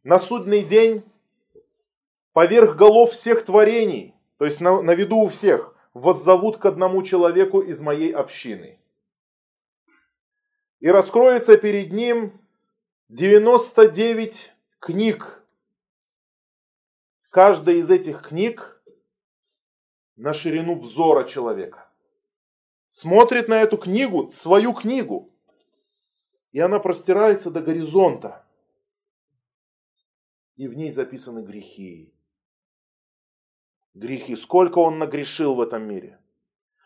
на 0.04 0.20
судный 0.20 0.62
день 0.62 1.02
поверх 2.32 2.76
голов 2.76 3.10
всех 3.10 3.44
творений, 3.44 4.14
то 4.36 4.44
есть 4.44 4.60
на, 4.60 4.80
на 4.82 4.94
виду 4.94 5.16
у 5.16 5.26
всех, 5.26 5.74
воззовут 5.94 6.58
к 6.58 6.66
одному 6.66 7.02
человеку 7.02 7.60
из 7.60 7.80
моей 7.80 8.12
общины. 8.12 8.78
И 10.78 10.86
раскроется 10.86 11.56
перед 11.56 11.92
ним 11.92 12.40
99 13.08 14.54
книг, 14.78 15.34
Каждая 17.30 17.76
из 17.76 17.90
этих 17.90 18.22
книг 18.22 18.80
на 20.16 20.32
ширину 20.32 20.78
взора 20.78 21.24
человека. 21.24 21.90
Смотрит 22.88 23.48
на 23.48 23.60
эту 23.60 23.76
книгу, 23.76 24.30
свою 24.30 24.72
книгу, 24.72 25.30
и 26.52 26.60
она 26.60 26.78
простирается 26.78 27.50
до 27.50 27.60
горизонта. 27.60 28.44
И 30.56 30.66
в 30.66 30.76
ней 30.76 30.90
записаны 30.90 31.40
грехи. 31.40 32.12
Грехи. 33.94 34.34
Сколько 34.36 34.78
он 34.78 34.98
нагрешил 34.98 35.54
в 35.54 35.60
этом 35.60 35.82
мире. 35.84 36.18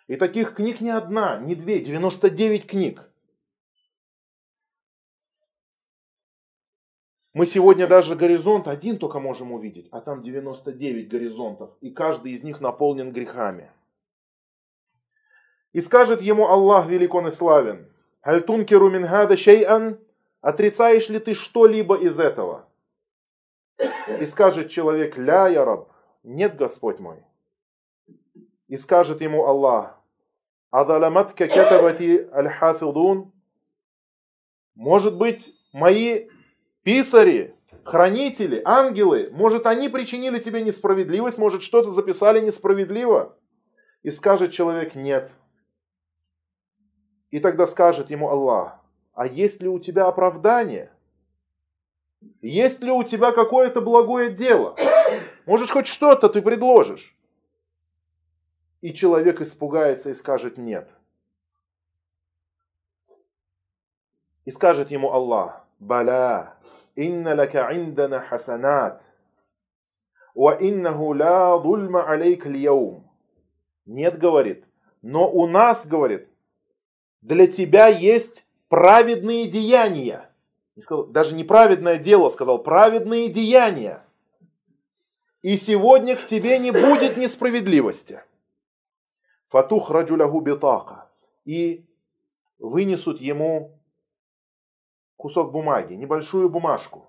И 0.09 0.17
таких 0.17 0.55
книг 0.55 0.81
не 0.81 0.91
одна, 0.91 1.39
не 1.39 1.55
две, 1.55 1.81
99 1.81 2.67
книг. 2.67 3.09
Мы 7.35 7.47
сегодня 7.47 7.87
даже 7.87 8.15
горизонт 8.15 8.69
один 8.69 8.99
только 8.99 9.19
можем 9.19 9.53
увидеть, 9.53 9.89
а 9.91 10.03
там 10.03 10.21
99 10.21 11.09
горизонтов, 11.09 11.75
и 11.81 11.91
каждый 11.91 12.33
из 12.33 12.43
них 12.43 12.61
наполнен 12.61 13.11
грехами. 13.11 13.71
И 15.73 15.81
скажет 15.81 16.21
ему 16.21 16.49
Аллах 16.49 16.89
велик 16.89 17.15
он 17.15 17.29
и 17.29 17.31
славен, 17.31 17.91
«Хальтункеру 18.23 18.91
мингада 18.91 19.37
шей'ан» 19.37 19.99
Отрицаешь 20.43 21.09
ли 21.09 21.21
ты 21.21 21.35
что-либо 21.35 21.97
из 21.97 22.19
этого? 22.19 22.69
И 24.21 24.27
скажет 24.27 24.71
человек, 24.71 25.17
«Ля, 25.17 25.47
я 25.47 25.65
раб, 25.65 25.93
нет, 26.25 26.57
Господь 26.57 26.99
мой». 26.99 27.23
И 28.67 28.77
скажет 28.77 29.21
ему 29.21 29.47
Аллах, 29.47 30.01
«Адаламатка 30.71 31.47
катабати 31.47 32.29
аль-хафидун» 32.33 33.33
Может 34.75 35.17
быть, 35.17 35.55
мои 35.73 36.29
писари, 36.83 37.55
хранители, 37.85 38.63
ангелы, 38.65 39.29
может, 39.33 39.67
они 39.67 39.89
причинили 39.89 40.39
тебе 40.39 40.63
несправедливость, 40.63 41.39
может, 41.39 41.63
что-то 41.63 41.91
записали 41.91 42.41
несправедливо. 42.41 43.39
И 44.03 44.11
скажет 44.11 44.51
человек 44.51 44.97
нет. 44.97 45.31
И 47.33 47.41
тогда 47.41 47.65
скажет 47.65 48.11
ему 48.11 48.29
Аллах, 48.29 48.79
а 49.15 49.27
есть 49.27 49.63
ли 49.63 49.69
у 49.69 49.79
тебя 49.79 50.07
оправдание? 50.07 50.93
Есть 52.43 52.83
ли 52.83 52.91
у 52.93 53.03
тебя 53.03 53.33
какое-то 53.33 53.81
благое 53.81 54.31
дело? 54.31 54.77
Может, 55.47 55.71
хоть 55.71 55.87
что-то 55.87 56.29
ты 56.29 56.43
предложишь? 56.43 57.17
И 58.83 58.93
человек 58.93 59.41
испугается 59.41 60.11
и 60.11 60.15
скажет 60.15 60.59
нет. 60.59 60.91
И 64.45 64.51
скажет 64.51 64.91
ему 64.91 65.11
Аллах, 65.13 65.65
«Бала, 65.79 66.55
инна 66.97 67.35
лака 67.35 67.71
индана 67.73 68.21
хасанат, 68.21 69.03
ва 70.35 70.57
иннаху 70.61 71.15
ла 71.15 71.59
дульма 71.59 72.07
алейк 72.07 72.45
льяум». 72.45 73.11
Нет, 73.87 74.19
говорит, 74.19 74.65
но 75.01 75.31
у 75.31 75.47
нас, 75.47 75.87
говорит, 75.87 76.29
для 77.23 77.47
тебя 77.47 77.87
есть 77.87 78.47
праведные 78.69 79.47
деяния. 79.47 80.29
Не 80.75 80.83
сказал, 80.83 81.07
даже 81.07 81.35
не 81.35 81.45
праведное 81.45 81.99
дело, 81.99 82.29
сказал, 82.29 82.63
праведные 82.63 83.29
деяния. 83.29 84.05
И 85.41 85.57
сегодня 85.57 86.17
к 86.17 86.25
тебе 86.25 86.59
не 86.59 86.73
будет 86.73 87.17
несправедливости. 87.17 88.23
Фатух 89.47 89.91
раджулягу 89.91 90.41
битака. 90.41 91.11
И 91.45 91.87
вынесут 92.59 93.21
ему 93.21 93.79
кусок 95.17 95.53
бумаги, 95.53 95.95
небольшую 95.95 96.49
бумажку. 96.49 97.09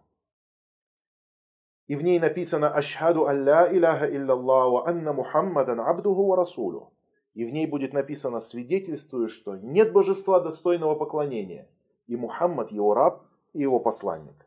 И 1.87 1.95
в 1.95 2.03
ней 2.03 2.19
написано 2.19 2.73
«Ашхаду 2.73 3.27
алля 3.27 3.67
иляха 3.71 4.07
илляллах 4.07 4.71
ва 4.71 4.89
анна 4.89 5.13
Мухаммадан 5.13 5.79
абдуху 5.79 6.27
ва 6.27 6.37
расулю» 6.37 6.92
и 7.33 7.45
в 7.45 7.51
ней 7.51 7.65
будет 7.65 7.93
написано 7.93 8.39
«свидетельствую, 8.39 9.27
что 9.27 9.55
нет 9.55 9.91
божества 9.91 10.39
достойного 10.39 10.95
поклонения, 10.95 11.67
и 12.07 12.15
Мухаммад 12.15 12.71
его 12.71 12.93
раб 12.93 13.25
и 13.53 13.61
его 13.61 13.79
посланник». 13.79 14.45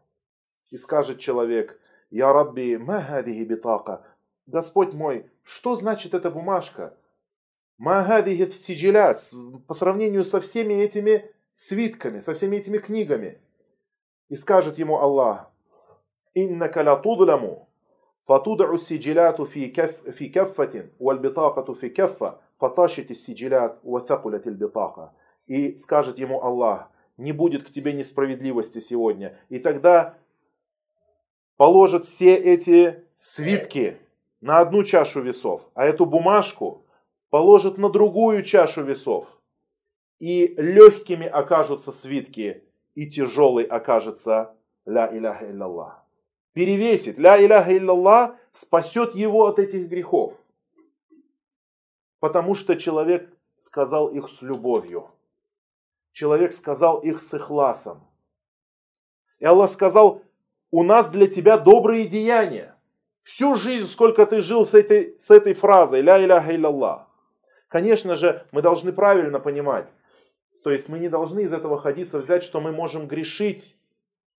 И 0.70 0.76
скажет 0.76 1.18
человек 1.18 1.80
«Я 2.10 2.32
Рабби, 2.32 2.76
махадихи 2.76 3.44
битака, 3.44 4.04
Господь 4.46 4.92
мой, 4.92 5.28
что 5.42 5.74
значит 5.74 6.14
эта 6.14 6.30
бумажка? 6.30 6.96
Магадихи 7.78 8.50
сижилят, 8.52 9.20
по 9.66 9.74
сравнению 9.74 10.24
со 10.24 10.40
всеми 10.40 10.74
этими 10.74 11.30
свитками, 11.54 12.20
со 12.20 12.34
всеми 12.34 12.56
этими 12.56 12.78
книгами». 12.78 13.40
И 14.28 14.36
скажет 14.36 14.78
ему 14.78 14.98
Аллах 14.98 15.50
«Инна 16.34 16.70
ля 16.72 16.96
тудляму, 16.96 17.68
фатудау 18.24 18.78
сижиляту 18.78 19.46
фи 19.46 19.68
каффатин, 19.68 20.92
валь 21.00 21.18
битакату 21.18 21.74
фи 21.74 21.88
каффа» 21.88 22.40
фаташити 22.58 23.14
сиджилят 23.14 23.80
уафакулят 23.82 24.46
битака. 24.46 25.12
И 25.46 25.76
скажет 25.76 26.18
ему 26.18 26.42
Аллах, 26.42 26.90
не 27.16 27.32
будет 27.32 27.62
к 27.62 27.70
тебе 27.70 27.92
несправедливости 27.92 28.80
сегодня. 28.80 29.38
И 29.48 29.58
тогда 29.58 30.14
положит 31.56 32.04
все 32.04 32.34
эти 32.34 33.04
свитки 33.16 33.98
на 34.40 34.58
одну 34.58 34.82
чашу 34.82 35.22
весов, 35.22 35.62
а 35.74 35.84
эту 35.84 36.06
бумажку 36.06 36.84
положит 37.30 37.78
на 37.78 37.88
другую 37.88 38.42
чашу 38.42 38.82
весов. 38.82 39.38
И 40.18 40.54
легкими 40.56 41.26
окажутся 41.26 41.92
свитки, 41.92 42.64
и 42.94 43.06
тяжелый 43.06 43.64
окажется 43.64 44.54
ля 44.86 45.14
иляха 45.14 45.50
илляллах. 45.50 46.02
Перевесит 46.54 47.18
ля 47.18 47.42
иляха 47.44 47.76
илляллах 47.76 48.34
спасет 48.54 49.14
его 49.14 49.46
от 49.46 49.58
этих 49.58 49.88
грехов. 49.88 50.34
Потому 52.26 52.54
что 52.54 52.74
человек 52.74 53.30
сказал 53.56 54.08
их 54.08 54.28
с 54.28 54.42
любовью. 54.42 55.12
Человек 56.12 56.52
сказал 56.52 56.98
их 56.98 57.22
с 57.22 57.32
ихласом. 57.32 58.00
И 59.38 59.44
Аллах 59.44 59.70
сказал, 59.70 60.22
у 60.72 60.82
нас 60.82 61.08
для 61.08 61.28
тебя 61.28 61.56
добрые 61.56 62.04
деяния. 62.04 62.74
Всю 63.22 63.54
жизнь, 63.54 63.86
сколько 63.86 64.26
ты 64.26 64.40
жил 64.40 64.66
с 64.66 64.74
этой, 64.74 65.14
с 65.20 65.30
этой 65.30 65.54
фразой, 65.54 66.00
ля 66.00 66.20
иляха 66.20 66.52
илляллах. 66.52 67.06
Конечно 67.68 68.16
же, 68.16 68.44
мы 68.50 68.60
должны 68.60 68.92
правильно 68.92 69.38
понимать. 69.38 69.86
То 70.64 70.72
есть 70.72 70.88
мы 70.88 70.98
не 70.98 71.08
должны 71.08 71.44
из 71.44 71.52
этого 71.52 71.78
хадиса 71.78 72.18
взять, 72.18 72.42
что 72.42 72.60
мы 72.60 72.72
можем 72.72 73.06
грешить, 73.06 73.76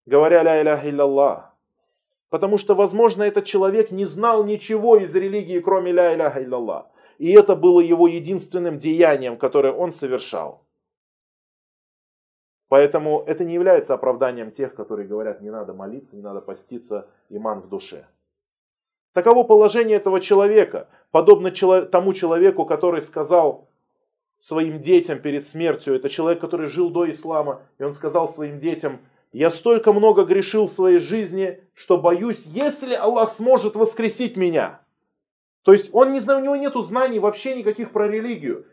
говоря 0.06 0.43
ля 0.43 0.62
иляха 0.62 0.89
илляллах. 0.89 1.54
Потому 2.28 2.58
что, 2.58 2.76
возможно, 2.76 3.23
этот 3.23 3.45
человек 3.45 3.91
не 3.91 4.04
знал 4.04 4.43
ничего 4.43 4.97
из 4.97 5.15
религии, 5.15 5.62
кроме 5.62 5.93
ля 5.93 6.13
иляха 6.13 6.43
илляллах. 6.43 6.88
И 7.17 7.32
это 7.32 7.56
было 7.56 7.80
его 7.80 8.08
единственным 8.08 8.77
деянием, 8.77 9.38
которое 9.38 9.73
он 9.73 9.91
совершал. 9.91 10.63
Поэтому 12.69 13.23
это 13.25 13.45
не 13.45 13.53
является 13.53 13.93
оправданием 13.93 14.51
тех, 14.51 14.75
которые 14.75 15.08
говорят, 15.08 15.41
не 15.41 15.49
надо 15.49 15.73
молиться, 15.73 16.15
не 16.15 16.21
надо 16.21 16.41
поститься, 16.41 17.08
иман 17.30 17.62
в 17.62 17.69
душе. 17.69 18.06
Таково 19.13 19.43
положение 19.43 19.97
этого 19.97 20.19
человека, 20.19 20.89
подобно 21.12 21.51
тому 21.51 22.13
человеку, 22.13 22.65
который 22.65 23.01
сказал 23.01 23.69
своим 24.38 24.82
детям 24.82 25.19
перед 25.19 25.47
смертью, 25.47 25.95
это 25.95 26.10
человек, 26.10 26.41
который 26.41 26.67
жил 26.67 26.89
до 26.89 27.10
ислама, 27.10 27.62
и 27.80 27.84
он 27.84 27.93
сказал 27.93 28.27
своим 28.27 28.60
детям– 28.60 28.99
я 29.32 29.49
столько 29.49 29.91
много 29.93 30.23
грешил 30.23 30.67
в 30.67 30.71
своей 30.71 30.99
жизни, 30.99 31.62
что 31.73 31.97
боюсь, 31.97 32.45
если 32.45 32.93
Аллах 32.93 33.32
сможет 33.32 33.75
воскресить 33.75 34.38
меня. 34.38 34.82
То 35.67 35.73
есть 35.73 35.89
он 35.91 36.13
не 36.13 36.21
знает, 36.21 36.39
у 36.39 36.43
него 36.45 36.56
нет 36.56 36.73
знаний 36.75 37.19
вообще 37.19 37.53
никаких 37.53 37.91
про 37.91 38.08
религию. 38.08 38.65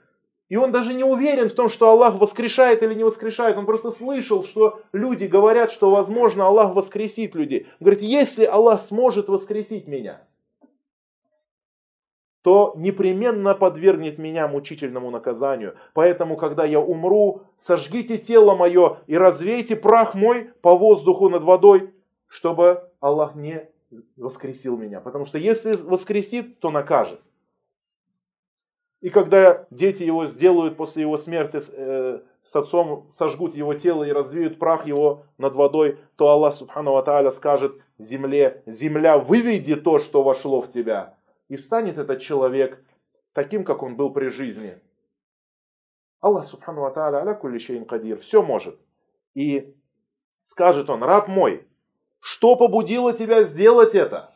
И 0.49 0.55
он 0.55 0.71
даже 0.71 0.95
не 0.95 1.03
уверен 1.03 1.49
в 1.49 1.53
том, 1.53 1.69
что 1.69 1.91
Аллах 1.91 2.21
воскрешает 2.21 2.85
или 2.85 2.95
не 2.95 3.03
воскрешает. 3.03 3.57
Он 3.57 3.67
просто 3.67 3.91
слышал, 3.91 4.45
что 4.45 4.81
люди 4.93 5.25
говорят, 5.25 5.73
что 5.73 5.91
возможно 5.91 6.47
Аллах 6.47 6.73
воскресит 6.73 7.35
людей. 7.35 7.67
Он 7.81 7.87
говорит, 7.87 8.01
если 8.01 8.45
Аллах 8.45 8.81
сможет 8.81 9.29
воскресить 9.29 9.89
меня, 9.89 10.23
то 12.43 12.75
непременно 12.77 13.57
подвергнет 13.57 14.19
меня 14.19 14.47
мучительному 14.47 15.11
наказанию. 15.11 15.75
Поэтому, 15.95 16.37
когда 16.37 16.65
я 16.65 16.79
умру, 16.79 17.43
сожгите 17.57 18.19
тело 18.19 18.55
мое 18.55 18.99
и 19.09 19.17
развейте 19.17 19.75
прах 19.75 20.15
мой 20.15 20.53
по 20.63 20.79
воздуху 20.79 21.29
над 21.29 21.43
водой, 21.43 21.93
чтобы 22.29 22.89
Аллах 23.01 23.35
не 23.35 23.69
воскресил 24.17 24.77
меня. 24.77 25.01
Потому 25.01 25.25
что 25.25 25.39
если 25.39 25.75
воскресит, 25.77 26.61
то 26.61 26.71
накажет. 26.71 27.21
И 29.01 29.11
когда 29.11 29.67
дети 29.71 30.03
его 30.03 30.25
сделают 30.25 30.77
после 30.77 31.03
его 31.03 31.17
смерти 31.17 31.59
э, 31.73 32.21
с 32.43 32.57
отцом, 32.57 33.07
сожгут 33.11 33.55
его 33.55 33.75
тело 33.75 34.03
и 34.03 34.13
развеют 34.13 34.59
прах 34.59 34.87
его 34.87 35.25
над 35.37 35.55
водой, 35.55 35.99
то 36.17 36.29
Аллах, 36.29 36.55
субхану 36.55 36.93
ва 36.93 37.31
скажет 37.31 37.75
земле, 37.99 38.63
земля, 38.67 39.19
выведи 39.19 39.75
то, 39.75 39.99
что 39.99 40.23
вошло 40.23 40.63
в 40.63 40.69
тебя 40.69 41.15
и 41.49 41.57
встанет 41.57 41.99
этот 41.99 42.21
человек 42.21 42.83
таким, 43.33 43.65
как 43.65 43.83
он 43.83 43.97
был 43.97 44.11
при 44.11 44.29
жизни. 44.29 44.79
Аллах 46.21 46.45
Субхану 46.45 46.91
Тааля 46.93 47.19
аля 47.19 47.35
кадир, 47.85 48.19
все 48.19 48.43
может. 48.43 48.79
И 49.35 49.77
скажет 50.43 50.89
он, 50.89 51.03
раб 51.03 51.29
мой, 51.29 51.67
что 52.27 52.57
побудило 52.57 53.13
тебя 53.13 53.43
сделать 53.43 53.95
это? 53.95 54.33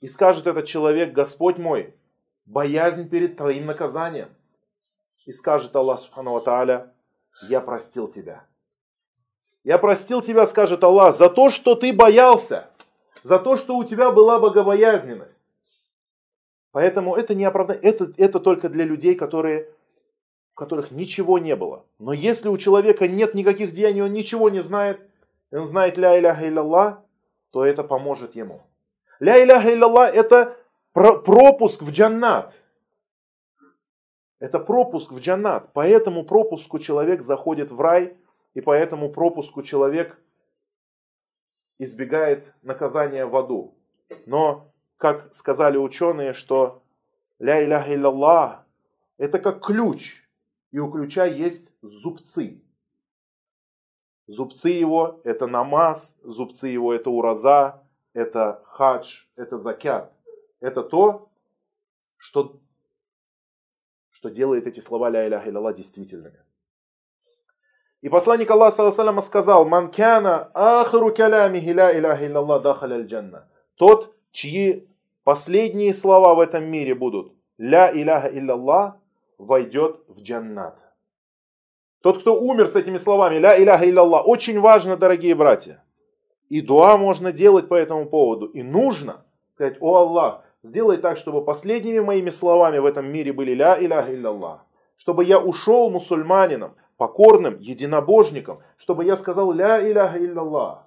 И 0.00 0.08
скажет 0.08 0.48
этот 0.48 0.66
человек, 0.66 1.12
Господь 1.12 1.56
мой, 1.56 1.94
боязнь 2.46 3.08
перед 3.08 3.36
твоим 3.36 3.66
наказанием. 3.66 4.28
И 5.24 5.30
скажет 5.30 5.76
Аллах 5.76 6.00
Субхану 6.00 6.40
Тааля, 6.40 6.92
я 7.48 7.60
простил 7.60 8.08
тебя. 8.08 8.42
Я 9.62 9.78
простил 9.78 10.20
тебя, 10.20 10.46
скажет 10.46 10.82
Аллах, 10.82 11.14
за 11.14 11.30
то, 11.30 11.48
что 11.48 11.76
ты 11.76 11.92
боялся, 11.92 12.68
за 13.22 13.38
то, 13.38 13.54
что 13.54 13.76
у 13.76 13.84
тебя 13.84 14.10
была 14.10 14.40
богобоязненность. 14.40 15.44
Поэтому 16.72 17.14
это 17.14 17.36
не 17.36 17.44
оправдание, 17.44 17.84
это, 17.84 18.12
это 18.16 18.40
только 18.40 18.68
для 18.68 18.84
людей, 18.84 19.14
которые, 19.14 19.70
у 20.54 20.58
которых 20.58 20.90
ничего 20.90 21.38
не 21.38 21.54
было. 21.54 21.84
Но 22.00 22.12
если 22.12 22.48
у 22.48 22.56
человека 22.56 23.06
нет 23.06 23.34
никаких 23.34 23.70
деяний, 23.70 24.02
он 24.02 24.12
ничего 24.12 24.50
не 24.50 24.60
знает, 24.60 25.00
он 25.50 25.66
знает 25.66 25.96
ля 25.96 26.18
иляха 26.18 26.48
илляллах, 26.48 27.02
то 27.50 27.64
это 27.64 27.84
поможет 27.84 28.34
ему. 28.34 28.62
Ля 29.20 29.42
иляха 29.42 29.72
илляллах 29.72 30.14
это 30.14 30.56
пропуск 30.92 31.82
в 31.82 31.90
джаннат. 31.90 32.52
Это 34.38 34.58
пропуск 34.58 35.12
в 35.12 35.20
джаннат. 35.20 35.72
По 35.72 35.86
этому 35.86 36.24
пропуску 36.24 36.78
человек 36.78 37.22
заходит 37.22 37.70
в 37.70 37.80
рай, 37.80 38.16
и 38.54 38.60
по 38.60 38.72
этому 38.72 39.10
пропуску 39.10 39.62
человек 39.62 40.18
избегает 41.78 42.52
наказания 42.62 43.26
в 43.26 43.36
аду. 43.36 43.74
Но 44.26 44.72
как 44.96 45.34
сказали 45.34 45.76
ученые, 45.76 46.32
что 46.32 46.82
ля 47.38 47.64
иляха 47.64 47.94
илляллах 47.94 48.66
это 49.18 49.38
как 49.38 49.64
ключ, 49.64 50.22
и 50.72 50.78
у 50.78 50.90
ключа 50.90 51.24
есть 51.24 51.74
зубцы. 51.80 52.62
Зубцы 54.26 54.70
его– 54.70 55.20
это 55.24 55.46
намаз, 55.46 56.18
зубцы 56.24 56.68
его– 56.68 56.92
это 56.94 57.10
ураза, 57.10 57.82
это 58.12 58.60
хадж, 58.64 59.24
это 59.36 59.56
закят. 59.56 60.12
Это 60.60 60.82
то, 60.82 61.28
что, 62.16 62.58
что 64.10 64.28
делает 64.28 64.66
эти 64.66 64.80
слова 64.80 65.10
ля 65.10 65.28
иляха 65.28 65.48
илляллах 65.48 65.76
действительными. 65.76 66.40
И 68.00 68.08
посланник 68.08 68.50
Аллаха 68.50 69.20
сказал, 69.20 69.64
«Ман 69.64 69.90
кяна 69.90 70.50
ахру 70.54 71.14
калямихи 71.14 71.72
ля 71.72 71.96
иляха 71.96 72.26
джанна». 73.02 73.48
Тот, 73.76 74.14
чьи 74.32 74.88
последние 75.24 75.94
слова 75.94 76.34
в 76.34 76.40
этом 76.40 76.64
мире 76.64 76.94
будут 76.94 77.32
«Ля 77.58 77.92
иляха 77.92 78.28
илляллах» 78.28 78.96
войдет 79.38 80.00
в 80.08 80.20
джаннат. 80.20 80.85
Тот, 82.06 82.20
кто 82.20 82.40
умер 82.40 82.68
с 82.68 82.76
этими 82.76 82.98
словами 82.98 83.34
«Ля 83.34 83.60
иляха 83.60 83.84
илляллах», 83.84 84.28
очень 84.28 84.60
важно, 84.60 84.96
дорогие 84.96 85.34
братья. 85.34 85.82
И 86.48 86.60
дуа 86.60 86.96
можно 86.96 87.32
делать 87.32 87.66
по 87.66 87.74
этому 87.74 88.06
поводу. 88.06 88.46
И 88.46 88.62
нужно 88.62 89.24
сказать, 89.54 89.76
о 89.80 89.96
Аллах, 89.96 90.44
сделай 90.62 90.98
так, 90.98 91.16
чтобы 91.16 91.44
последними 91.44 91.98
моими 91.98 92.30
словами 92.30 92.78
в 92.78 92.86
этом 92.86 93.10
мире 93.10 93.32
были 93.32 93.54
«Ля 93.54 93.76
иляха 93.84 94.14
илляллах». 94.14 94.60
Чтобы 94.96 95.24
я 95.24 95.40
ушел 95.40 95.90
мусульманином, 95.90 96.76
покорным, 96.96 97.58
единобожником, 97.58 98.60
чтобы 98.76 99.04
я 99.04 99.16
сказал 99.16 99.50
«Ля 99.50 99.84
иляха 99.84 100.16
илляллах». 100.16 100.84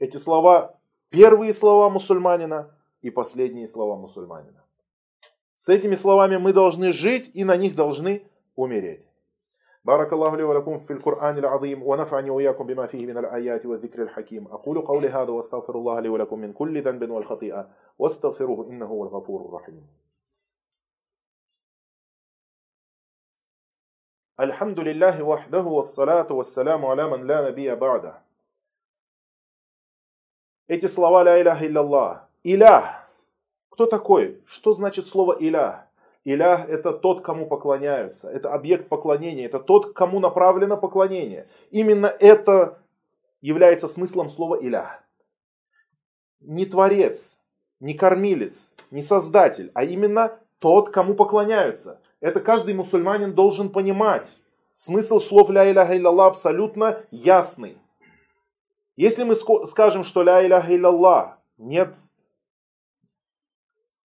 Эти 0.00 0.16
слова 0.16 0.74
Первые 1.08 1.52
слова 1.52 1.88
мусульманина 1.88 2.74
и 3.00 3.10
последние 3.10 3.68
слова 3.68 3.94
мусульманина. 3.94 4.64
С 5.56 5.68
этими 5.68 5.94
словами 5.94 6.36
мы 6.36 6.52
должны 6.52 6.90
жить 6.90 7.30
и 7.32 7.44
на 7.44 7.56
них 7.56 7.76
должны 7.76 8.26
умереть. 8.56 9.06
بارك 9.85 10.13
الله 10.13 10.35
لي 10.37 10.43
ولكم 10.43 10.77
في 10.77 10.93
القرآن 10.93 11.37
العظيم 11.37 11.83
ونفعني 11.83 12.29
وإياكم 12.29 12.67
بما 12.67 12.87
فيه 12.87 13.05
من 13.05 13.17
الآيات 13.17 13.65
والذكر 13.65 14.01
الحكيم 14.01 14.47
أقول 14.47 14.81
قولي 14.81 15.09
هذا 15.09 15.29
واستغفر 15.29 15.75
الله 15.75 15.99
لي 15.99 16.09
ولكم 16.09 16.39
من 16.39 16.53
كل 16.53 16.81
ذنب 16.81 17.09
والخطيئة 17.09 17.69
واستغفروه 17.99 18.67
إنه 18.69 18.85
هو 18.85 19.03
الغفور 19.03 19.45
الرحيم 19.45 19.87
الحمد 24.39 24.79
لله 24.79 25.23
وحده 25.23 25.61
والصلاة 25.61 26.31
والسلام 26.31 26.85
على 26.85 27.07
من 27.09 27.27
لا 27.27 27.49
نبي 27.49 27.75
بعده. 27.75 28.21
Эти 30.67 30.87
слова 30.87 31.23
ля 31.23 31.41
иляха 31.41 31.67
илляллах. 31.67 32.29
Илях. 32.43 33.07
Кто 33.69 33.85
такой? 33.85 34.41
Что 34.47 34.71
значит 34.71 35.05
слово 35.05 35.37
илях? 35.39 35.84
Илях– 36.26 36.68
это 36.68 36.92
тот, 36.92 37.20
кому 37.20 37.46
поклоняются. 37.46 38.28
Это 38.28 38.52
объект 38.52 38.88
поклонения. 38.88 39.46
Это 39.46 39.60
тот, 39.60 39.92
кому 39.92 40.18
направлено 40.18 40.76
поклонение. 40.76 41.46
Именно 41.70 42.06
это 42.06 42.80
является 43.40 43.86
смыслом 43.86 44.28
слова 44.28 44.58
илях. 44.60 45.04
Не 46.40 46.66
творец, 46.66 47.44
не 47.78 47.94
кормилец, 47.94 48.74
не 48.90 49.02
создатель, 49.02 49.70
а 49.72 49.84
именно 49.84 50.36
тот, 50.58 50.90
кому 50.90 51.14
поклоняются. 51.14 52.00
Это 52.20 52.40
каждый 52.40 52.74
мусульманин 52.74 53.32
должен 53.32 53.68
понимать. 53.68 54.42
Смысл 54.72 55.20
слов 55.20 55.48
ля 55.48 55.70
иляха 55.70 55.96
илляллах 55.96 56.32
абсолютно 56.32 57.04
ясный. 57.12 57.78
Если 58.96 59.22
мы 59.22 59.36
скажем, 59.36 60.02
что 60.02 60.24
ля 60.24 60.44
иляха 60.44 60.74
илляллах, 60.74 61.38
нет 61.56 61.94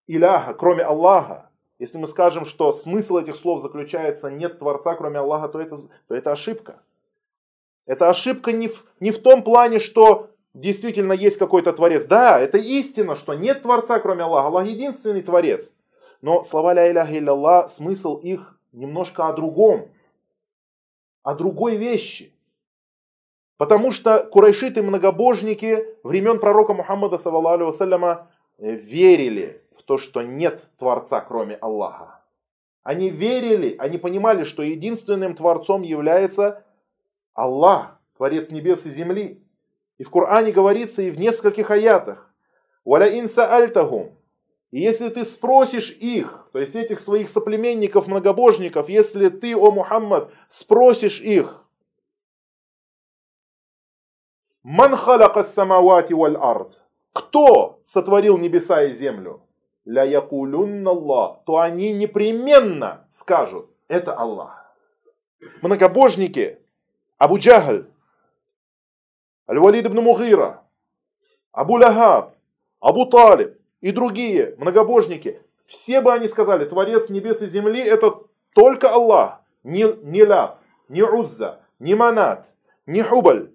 иляха, 0.06 0.54
кроме 0.54 0.84
Аллаха, 0.84 1.50
если 1.82 1.98
мы 1.98 2.06
скажем, 2.06 2.44
что 2.44 2.70
смысл 2.70 3.18
этих 3.18 3.34
слов 3.34 3.60
заключается 3.60 4.30
нет 4.30 4.60
Творца, 4.60 4.94
кроме 4.94 5.18
Аллаха, 5.18 5.48
то 5.48 5.60
это, 5.60 5.74
то 6.06 6.14
это 6.14 6.30
ошибка. 6.30 6.80
Это 7.86 8.08
ошибка 8.08 8.52
не 8.52 8.68
в, 8.68 8.84
не 9.00 9.10
в 9.10 9.20
том 9.20 9.42
плане, 9.42 9.80
что 9.80 10.30
действительно 10.54 11.12
есть 11.12 11.38
какой-то 11.38 11.72
Творец. 11.72 12.04
Да, 12.04 12.38
это 12.38 12.56
истина, 12.56 13.16
что 13.16 13.34
нет 13.34 13.62
Творца, 13.62 13.98
кроме 13.98 14.22
Аллаха. 14.22 14.46
Аллах 14.46 14.66
единственный 14.68 15.22
Творец. 15.22 15.76
Но 16.20 16.44
слова 16.44 16.72
ля 16.72 16.88
иляха 16.88 17.18
илля 17.18 17.66
смысл 17.66 18.16
их 18.18 18.56
немножко 18.70 19.26
о 19.26 19.32
другом. 19.32 19.88
О 21.24 21.34
другой 21.34 21.78
вещи. 21.78 22.32
Потому 23.56 23.90
что 23.90 24.22
курайшиты 24.22 24.84
многобожники 24.84 25.84
времен 26.04 26.38
пророка 26.38 26.74
Мухаммада, 26.74 27.18
саллаллаху 27.18 28.28
верили 28.58 29.61
в 29.76 29.82
то, 29.82 29.98
что 29.98 30.22
нет 30.22 30.68
Творца, 30.78 31.20
кроме 31.20 31.56
Аллаха. 31.56 32.20
Они 32.82 33.10
верили, 33.10 33.76
они 33.78 33.98
понимали, 33.98 34.44
что 34.44 34.62
единственным 34.62 35.34
Творцом 35.34 35.82
является 35.82 36.64
Аллах, 37.34 38.00
Творец 38.16 38.50
небес 38.50 38.86
и 38.86 38.90
земли. 38.90 39.42
И 39.98 40.04
в 40.04 40.10
Коране 40.10 40.52
говорится 40.52 41.02
и 41.02 41.10
в 41.10 41.18
нескольких 41.18 41.70
аятах. 41.70 42.32
«Валя 42.84 43.06
инса 43.18 43.54
альтахум». 43.54 44.16
И 44.72 44.80
если 44.80 45.08
ты 45.10 45.24
спросишь 45.24 45.92
их, 45.92 46.48
то 46.52 46.58
есть 46.58 46.74
этих 46.74 46.98
своих 46.98 47.28
соплеменников, 47.28 48.06
многобожников, 48.08 48.88
если 48.88 49.28
ты, 49.28 49.54
о 49.54 49.70
Мухаммад, 49.70 50.32
спросишь 50.48 51.20
их, 51.20 51.64
«Ман 54.62 54.96
халяка 54.96 55.42
самавати 55.42 56.14
валь 56.14 56.36
ард» 56.36 56.82
кто 57.12 57.78
сотворил 57.82 58.38
небеса 58.38 58.84
и 58.84 58.92
землю? 58.92 59.42
Ля 59.84 60.04
якулюнна 60.04 60.90
Аллах, 60.90 61.44
то 61.44 61.58
они 61.58 61.92
непременно 61.92 63.06
скажут, 63.10 63.68
это 63.88 64.14
Аллах. 64.14 64.74
Многобожники, 65.60 66.58
Абу 67.18 67.38
Джагль, 67.38 67.86
Аль-Валид 69.48 69.86
ибн 69.86 70.00
Мугира, 70.00 70.62
Абу 71.50 71.78
Лахаб, 71.78 72.36
Абу 72.80 73.06
Талиб 73.06 73.58
и 73.80 73.90
другие 73.90 74.54
многобожники, 74.58 75.40
все 75.64 76.00
бы 76.00 76.12
они 76.12 76.28
сказали, 76.28 76.64
Творец 76.64 77.08
небес 77.08 77.42
и 77.42 77.46
земли 77.46 77.82
это 77.82 78.20
только 78.54 78.88
Аллах, 78.88 79.40
не, 79.64 79.84
не 80.02 80.24
Лат, 80.24 80.58
не 80.88 81.02
Узза, 81.02 81.60
не 81.80 81.96
Манат, 81.96 82.46
не 82.86 83.02
Хубаль, 83.02 83.50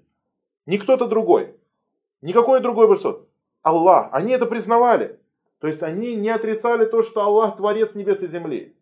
не 0.65 0.77
кто-то 0.77 1.07
другой, 1.07 1.55
никакое 2.21 2.59
другое 2.59 2.87
божество. 2.87 3.27
Аллах. 3.67 4.09
Они 4.11 4.31
это 4.33 4.45
признавали. 4.45 5.19
То 5.59 5.67
есть 5.67 5.83
они 5.83 6.15
не 6.15 6.29
отрицали 6.29 6.85
то, 6.85 7.01
что 7.01 7.21
Аллах 7.21 7.57
творец 7.57 7.95
небес 7.95 8.21
и 8.21 8.27
земли. 8.27 8.75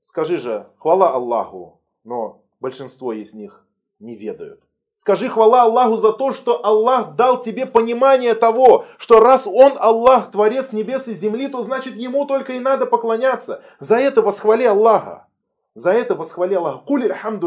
Скажи 0.00 0.36
же, 0.36 0.66
хвала 0.78 1.10
Аллаху, 1.10 1.80
но 2.02 2.42
большинство 2.58 3.12
из 3.12 3.34
них 3.34 3.64
не 4.00 4.16
ведают. 4.16 4.60
Скажи 4.96 5.28
хвала 5.28 5.62
Аллаху 5.62 5.96
за 5.96 6.12
то, 6.12 6.32
что 6.32 6.64
Аллах 6.66 7.14
дал 7.14 7.40
тебе 7.40 7.66
понимание 7.66 8.34
того, 8.34 8.84
что 8.98 9.20
раз 9.20 9.46
Он 9.46 9.74
Аллах, 9.78 10.32
Творец 10.32 10.72
небес 10.72 11.06
и 11.06 11.14
земли, 11.14 11.46
то 11.46 11.62
значит 11.62 11.94
Ему 11.94 12.26
только 12.26 12.54
и 12.54 12.58
надо 12.58 12.84
поклоняться. 12.84 13.62
За 13.78 13.96
это 13.96 14.22
восхвали 14.22 14.64
Аллаха. 14.64 15.28
За 15.74 15.92
это 15.92 16.16
восхвали 16.16 16.54
Аллаха. 16.54 16.78
Куль 16.78 17.04
альхамду 17.04 17.46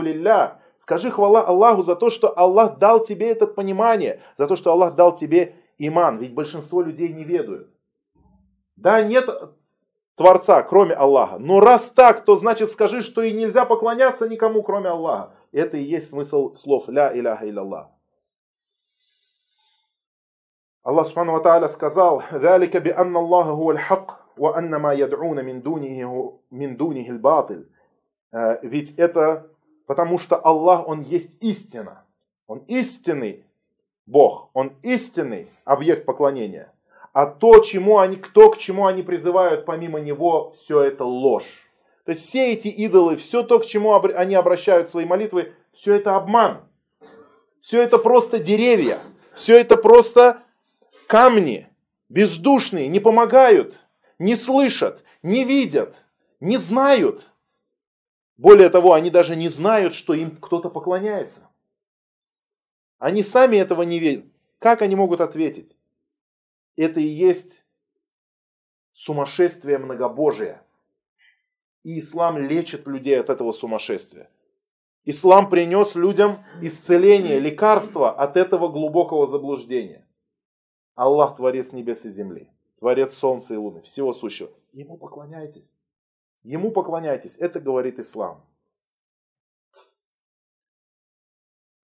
Скажи 0.81 1.11
хвала 1.11 1.43
Аллаху 1.43 1.83
за 1.83 1.97
то, 1.97 2.11
что 2.11 2.39
Аллах 2.39 2.79
дал 2.79 3.03
тебе 3.03 3.31
это 3.31 3.47
понимание, 3.47 4.21
за 4.37 4.47
то, 4.47 4.57
что 4.57 4.73
Аллах 4.73 4.95
дал 4.95 5.15
тебе 5.15 5.55
иман. 5.79 6.19
Ведь 6.19 6.35
большинство 6.35 6.83
людей 6.83 7.09
не 7.09 7.25
ведают. 7.25 7.71
Да, 8.77 9.03
нет 9.03 9.29
Творца, 10.17 10.63
кроме 10.63 10.95
Аллаха. 10.95 11.39
Но 11.39 11.61
раз 11.61 11.91
так, 11.91 12.25
то 12.25 12.37
значит 12.37 12.71
скажи, 12.71 13.03
что 13.03 13.23
и 13.23 13.33
нельзя 13.33 13.65
поклоняться 13.65 14.29
никому, 14.29 14.63
кроме 14.63 14.91
Аллаха. 14.91 15.35
Это 15.53 15.77
и 15.77 15.83
есть 15.83 16.11
смысл 16.11 16.55
слов 16.55 16.89
«Ля 16.89 17.17
иляха 17.17 17.47
илlallah». 17.47 17.87
Аллах 20.83 21.07
Субхану 21.07 21.33
Ва 21.33 21.69
сказал 21.69 22.23
«ذَلِكَ 22.33 22.77
بِأَنَّ 22.77 23.17
اللَّهَ 23.17 23.45
هُوَ 23.51 23.71
الْحَقِّ 23.73 24.27
وَأَنَّ 24.37 24.77
مَا 24.77 24.93
يَدْعُونَ 24.93 25.45
مِن 25.45 25.63
دُونِهِ, 25.63 26.39
مِن 26.51 26.77
دُونِهِ 26.77 27.09
الْبَاطِلِ 27.09 27.67
Ведь 28.63 28.93
это 28.99 29.50
Потому 29.92 30.18
что 30.18 30.38
Аллах, 30.38 30.88
Он 30.88 31.02
есть 31.02 31.44
истина. 31.44 32.06
Он 32.48 32.60
истинный 32.70 33.44
Бог. 34.06 34.50
Он 34.54 34.72
истинный 34.84 35.50
объект 35.66 36.06
поклонения. 36.06 36.72
А 37.12 37.26
то, 37.26 37.60
чему 37.60 38.00
они, 38.00 38.16
кто 38.16 38.52
к 38.52 38.58
чему 38.58 38.86
они 38.86 39.04
призывают 39.04 39.66
помимо 39.66 40.00
Него, 40.00 40.52
все 40.52 40.80
это 40.82 41.04
ложь. 41.04 41.70
То 42.06 42.12
есть 42.12 42.24
все 42.24 42.54
эти 42.54 42.70
идолы, 42.70 43.18
все 43.18 43.44
то, 43.44 43.60
к 43.60 43.66
чему 43.66 43.94
они 43.94 44.34
обращают 44.34 44.90
свои 44.90 45.04
молитвы, 45.04 45.52
все 45.74 45.96
это 45.96 46.16
обман. 46.16 46.62
Все 47.60 47.82
это 47.82 47.98
просто 47.98 48.40
деревья. 48.40 49.00
Все 49.36 49.60
это 49.60 49.76
просто 49.76 50.42
камни, 51.06 51.68
бездушные, 52.08 52.88
не 52.88 53.02
помогают, 53.02 53.86
не 54.20 54.38
слышат, 54.38 55.04
не 55.22 55.44
видят, 55.44 55.98
не 56.40 56.56
знают. 56.56 57.28
Более 58.38 58.70
того, 58.70 58.94
они 58.94 59.10
даже 59.10 59.36
не 59.36 59.50
знают, 59.50 59.94
что 59.94 60.14
им 60.14 60.36
кто-то 60.38 60.70
поклоняется. 60.70 61.50
Они 62.98 63.24
сами 63.24 63.58
этого 63.58 63.84
не 63.84 64.00
видят. 64.00 64.26
Как 64.60 64.82
они 64.82 64.96
могут 64.96 65.22
ответить? 65.22 65.76
Это 66.76 67.00
и 67.00 67.06
есть 67.06 67.66
сумасшествие 68.94 69.78
многобожия. 69.78 70.64
И 71.84 72.00
ислам 72.00 72.38
лечит 72.38 72.88
людей 72.88 73.20
от 73.20 73.30
этого 73.30 73.52
сумасшествия. 73.52 74.30
Ислам 75.04 75.50
принес 75.50 75.96
людям 75.96 76.38
исцеление, 76.62 77.40
лекарство 77.40 78.12
от 78.12 78.38
этого 78.38 78.68
глубокого 78.68 79.26
заблуждения. 79.26 80.08
Аллах 80.94 81.38
творец 81.38 81.72
небес 81.72 82.06
и 82.06 82.10
земли, 82.10 82.50
творец 82.78 83.16
солнца 83.16 83.56
и 83.56 83.58
луны, 83.58 83.82
всего 83.82 84.14
сущего. 84.14 84.52
Ему 84.74 84.98
поклоняйтесь. 84.98 85.78
Ему 86.44 86.72
поклоняйтесь. 86.72 87.38
Это 87.38 87.60
говорит 87.60 88.00
ислам. 88.00 88.44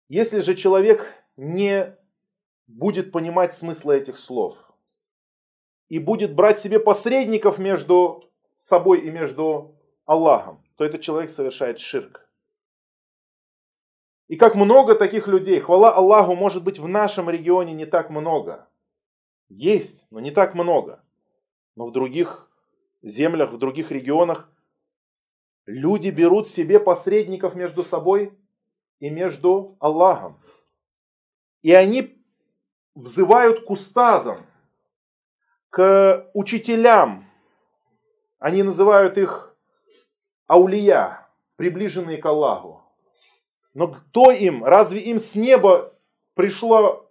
Если 0.08 0.40
же 0.40 0.54
человек 0.54 1.14
не 1.36 1.94
будет 2.66 3.12
понимать 3.12 3.52
смысла 3.52 3.92
этих 3.92 4.18
слов 4.18 4.56
и 5.88 5.98
будет 5.98 6.34
брать 6.34 6.58
себе 6.58 6.80
посредников 6.80 7.58
между 7.58 8.30
собой 8.56 9.00
и 9.00 9.10
между 9.10 9.76
Аллахом, 10.06 10.64
то 10.76 10.84
этот 10.84 11.02
человек 11.02 11.30
совершает 11.30 11.78
ширк. 11.78 12.28
И 14.28 14.36
как 14.36 14.54
много 14.54 14.94
таких 14.94 15.26
людей, 15.26 15.60
хвала 15.60 15.92
Аллаху, 15.94 16.34
может 16.34 16.62
быть 16.62 16.78
в 16.78 16.86
нашем 16.86 17.28
регионе 17.30 17.72
не 17.72 17.86
так 17.86 18.10
много. 18.10 18.68
Есть, 19.48 20.06
но 20.10 20.20
не 20.20 20.30
так 20.30 20.54
много. 20.54 21.02
Но 21.76 21.86
в 21.86 21.92
других 21.92 22.47
землях, 23.02 23.52
в 23.52 23.58
других 23.58 23.90
регионах, 23.90 24.50
люди 25.66 26.08
берут 26.08 26.48
себе 26.48 26.80
посредников 26.80 27.54
между 27.54 27.82
собой 27.82 28.32
и 29.00 29.10
между 29.10 29.76
Аллахом. 29.80 30.40
И 31.62 31.72
они 31.72 32.22
взывают 32.94 33.64
к 33.64 33.70
устазам, 33.70 34.46
к 35.70 36.30
учителям. 36.34 37.26
Они 38.38 38.62
называют 38.62 39.18
их 39.18 39.56
аулия, 40.46 41.28
приближенные 41.56 42.18
к 42.18 42.26
Аллаху. 42.26 42.82
Но 43.74 43.88
кто 43.88 44.30
им? 44.30 44.64
Разве 44.64 45.00
им 45.00 45.18
с 45.18 45.34
неба 45.34 45.94
пришло 46.34 47.10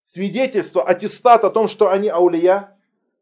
свидетельство, 0.00 0.82
аттестат 0.82 1.44
о 1.44 1.50
том, 1.50 1.68
что 1.68 1.90
они 1.90 2.08
аулия? 2.08 2.77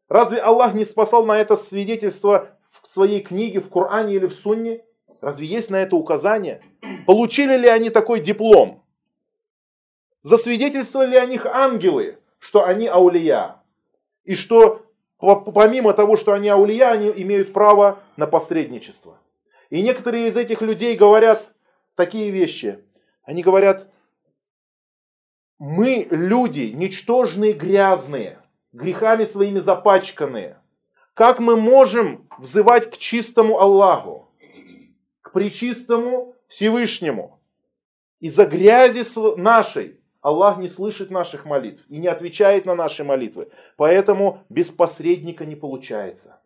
Разве 0.09 0.39
Аллах 0.39 0.73
не 0.73 0.85
спасал 0.85 1.25
на 1.25 1.37
это 1.37 1.55
свидетельство 1.55 2.49
в 2.81 2.87
своей 2.87 3.21
книге, 3.21 3.59
в 3.59 3.69
Коране 3.69 4.15
или 4.15 4.25
в 4.25 4.33
Сунне? 4.33 4.83
Разве 5.21 5.47
есть 5.47 5.69
на 5.69 5.77
это 5.77 5.95
указание? 5.95 6.61
Получили 7.05 7.57
ли 7.57 7.67
они 7.67 7.89
такой 7.89 8.19
диплом? 8.19 8.83
Засвидетельствовали 10.21 11.11
ли 11.11 11.17
о 11.17 11.25
них 11.25 11.45
ангелы, 11.45 12.19
что 12.39 12.65
они 12.65 12.87
аулия? 12.87 13.61
И 14.23 14.35
что 14.35 14.85
помимо 15.19 15.93
того, 15.93 16.15
что 16.15 16.33
они 16.33 16.47
аулия, 16.49 16.91
они 16.91 17.11
имеют 17.15 17.53
право 17.53 17.99
на 18.17 18.27
посредничество. 18.27 19.19
И 19.69 19.81
некоторые 19.81 20.27
из 20.27 20.37
этих 20.37 20.61
людей 20.61 20.95
говорят 20.95 21.53
такие 21.95 22.29
вещи. 22.29 22.79
Они 23.23 23.41
говорят, 23.41 23.87
мы 25.59 26.07
люди 26.11 26.71
ничтожные, 26.73 27.53
грязные, 27.53 28.39
грехами 28.77 29.25
своими 29.25 29.59
запачканные. 29.59 30.57
Как 31.13 31.39
мы 31.39 31.57
можем 31.57 32.27
взывать 32.37 32.89
к 32.91 32.97
чистому 32.97 33.59
Аллаху, 33.59 34.29
к 35.21 35.31
причистому 35.33 36.35
Всевышнему? 36.47 37.39
Из-за 38.19 38.45
грязи 38.45 39.03
нашей 39.39 39.99
Аллах 40.21 40.57
не 40.57 40.67
слышит 40.67 41.09
наших 41.09 41.45
молитв 41.45 41.85
и 41.89 41.97
не 41.97 42.07
отвечает 42.07 42.65
на 42.65 42.75
наши 42.75 43.03
молитвы. 43.03 43.49
Поэтому 43.77 44.43
без 44.49 44.69
посредника 44.71 45.45
не 45.45 45.55
получается. 45.55 46.39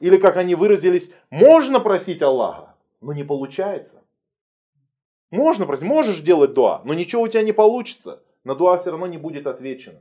Или, 0.00 0.16
как 0.16 0.36
они 0.36 0.54
выразились, 0.54 1.12
можно 1.30 1.80
просить 1.80 2.22
Аллаха, 2.22 2.74
но 3.00 3.12
не 3.12 3.24
получается. 3.24 4.02
Можно 5.30 5.64
просить, 5.64 5.86
можешь 5.86 6.20
делать 6.20 6.54
дуа, 6.54 6.82
но 6.84 6.92
ничего 6.92 7.22
у 7.22 7.28
тебя 7.28 7.42
не 7.42 7.52
получится. 7.52 8.22
На 8.44 8.54
дуа 8.54 8.76
все 8.76 8.90
равно 8.90 9.06
не 9.06 9.18
будет 9.18 9.46
отвечено. 9.46 10.00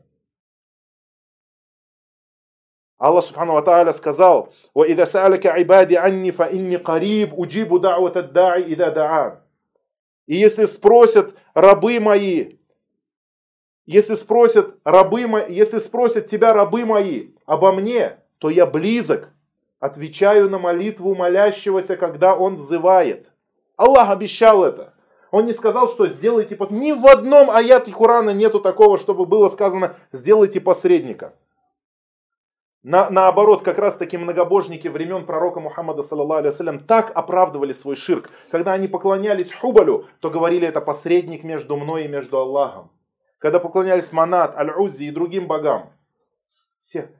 Аллах 3.00 3.24
Субхану 3.24 3.52
Ва 3.52 3.62
Тааля 3.62 3.92
сказал, 3.92 4.52
وَإِذَا 4.74 5.04
سَأَلَكَ 5.04 5.46
عِبَادِ 5.46 5.92
عَنِّي 5.92 6.30
فَإِنِّي 6.30 6.76
قَرِيبٌ 6.76 7.34
أُجِيبُ 7.34 7.80
دَعْوَةَ 7.80 8.16
الدَّاعِ 8.16 8.56
إِذَا 8.56 8.88
دَعَانِ 8.94 9.38
И 10.26 10.36
если 10.36 10.64
спросят 10.64 11.34
рабы 11.54 12.00
мои, 12.00 12.52
если 13.84 14.14
спросят 14.14 14.76
рабы 14.84 15.26
мои, 15.26 15.52
если 15.52 15.78
спросят 15.78 16.26
тебя 16.26 16.54
рабы 16.54 16.86
мои 16.86 17.28
обо 17.44 17.70
мне, 17.72 18.16
то 18.38 18.48
я 18.48 18.64
близок, 18.64 19.28
отвечаю 19.78 20.48
на 20.48 20.58
молитву 20.58 21.14
молящегося, 21.14 21.96
когда 21.96 22.34
он 22.34 22.54
взывает. 22.54 23.30
Аллах 23.76 24.10
обещал 24.10 24.64
это. 24.64 24.94
Он 25.30 25.44
не 25.44 25.52
сказал, 25.52 25.86
что 25.86 26.06
сделайте 26.06 26.56
посредника. 26.56 26.84
Ни 26.86 26.92
в 26.92 27.06
одном 27.06 27.50
аяте 27.50 27.92
Курана 27.92 28.30
нету 28.30 28.58
такого, 28.58 28.98
чтобы 28.98 29.26
было 29.26 29.48
сказано, 29.48 29.94
сделайте 30.12 30.60
посредника. 30.60 31.34
На, 32.83 33.11
наоборот, 33.11 33.61
как 33.61 33.77
раз 33.77 33.95
таки 33.95 34.17
многобожники 34.17 34.87
времен 34.87 35.27
пророка 35.27 35.59
Мухаммада, 35.59 36.01
саллаллаху 36.01 36.79
так 36.87 37.11
оправдывали 37.13 37.73
свой 37.73 37.95
ширк. 37.95 38.31
Когда 38.49 38.73
они 38.73 38.87
поклонялись 38.87 39.53
Хубалю, 39.53 40.07
то 40.19 40.31
говорили, 40.31 40.67
это 40.67 40.81
посредник 40.81 41.43
между 41.43 41.77
мной 41.77 42.05
и 42.05 42.07
между 42.07 42.39
Аллахом. 42.39 42.89
Когда 43.37 43.59
поклонялись 43.59 44.11
Манат, 44.11 44.57
Аль-Уззи 44.57 45.05
и 45.05 45.11
другим 45.11 45.47
богам. 45.47 45.91
Все. 46.79 47.11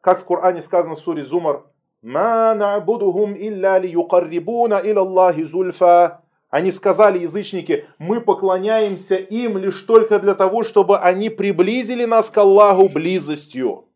Как 0.00 0.20
в 0.20 0.24
Коране 0.24 0.62
сказано 0.62 0.94
в 0.94 0.98
суре 0.98 1.22
Зумар, 1.22 1.64
«Ма 2.00 2.54
на'будухум 2.54 3.34
илля 3.36 3.78
ли 3.78 3.90
юкаррибуна 3.90 4.80
иля 4.82 5.00
Аллахи 5.00 5.44
зульфа». 5.44 6.22
Они 6.48 6.70
сказали, 6.70 7.18
язычники, 7.18 7.86
мы 7.98 8.20
поклоняемся 8.20 9.16
им 9.16 9.56
лишь 9.56 9.80
только 9.82 10.18
для 10.18 10.34
того, 10.34 10.62
чтобы 10.62 10.98
они 10.98 11.30
приблизили 11.30 12.04
нас 12.04 12.28
к 12.28 12.36
Аллаху 12.38 12.88
близостью. 12.88 13.86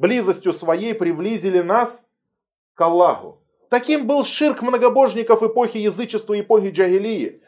Близостью 0.00 0.54
своей 0.54 0.94
приблизили 0.94 1.60
нас 1.60 2.10
к 2.72 2.80
Аллаху. 2.80 3.42
Таким 3.68 4.06
был 4.06 4.24
ширк 4.24 4.62
многобожников 4.62 5.42
эпохи 5.42 5.76
язычества, 5.76 6.40
эпохи 6.40 6.70
джагилии. 6.70 7.42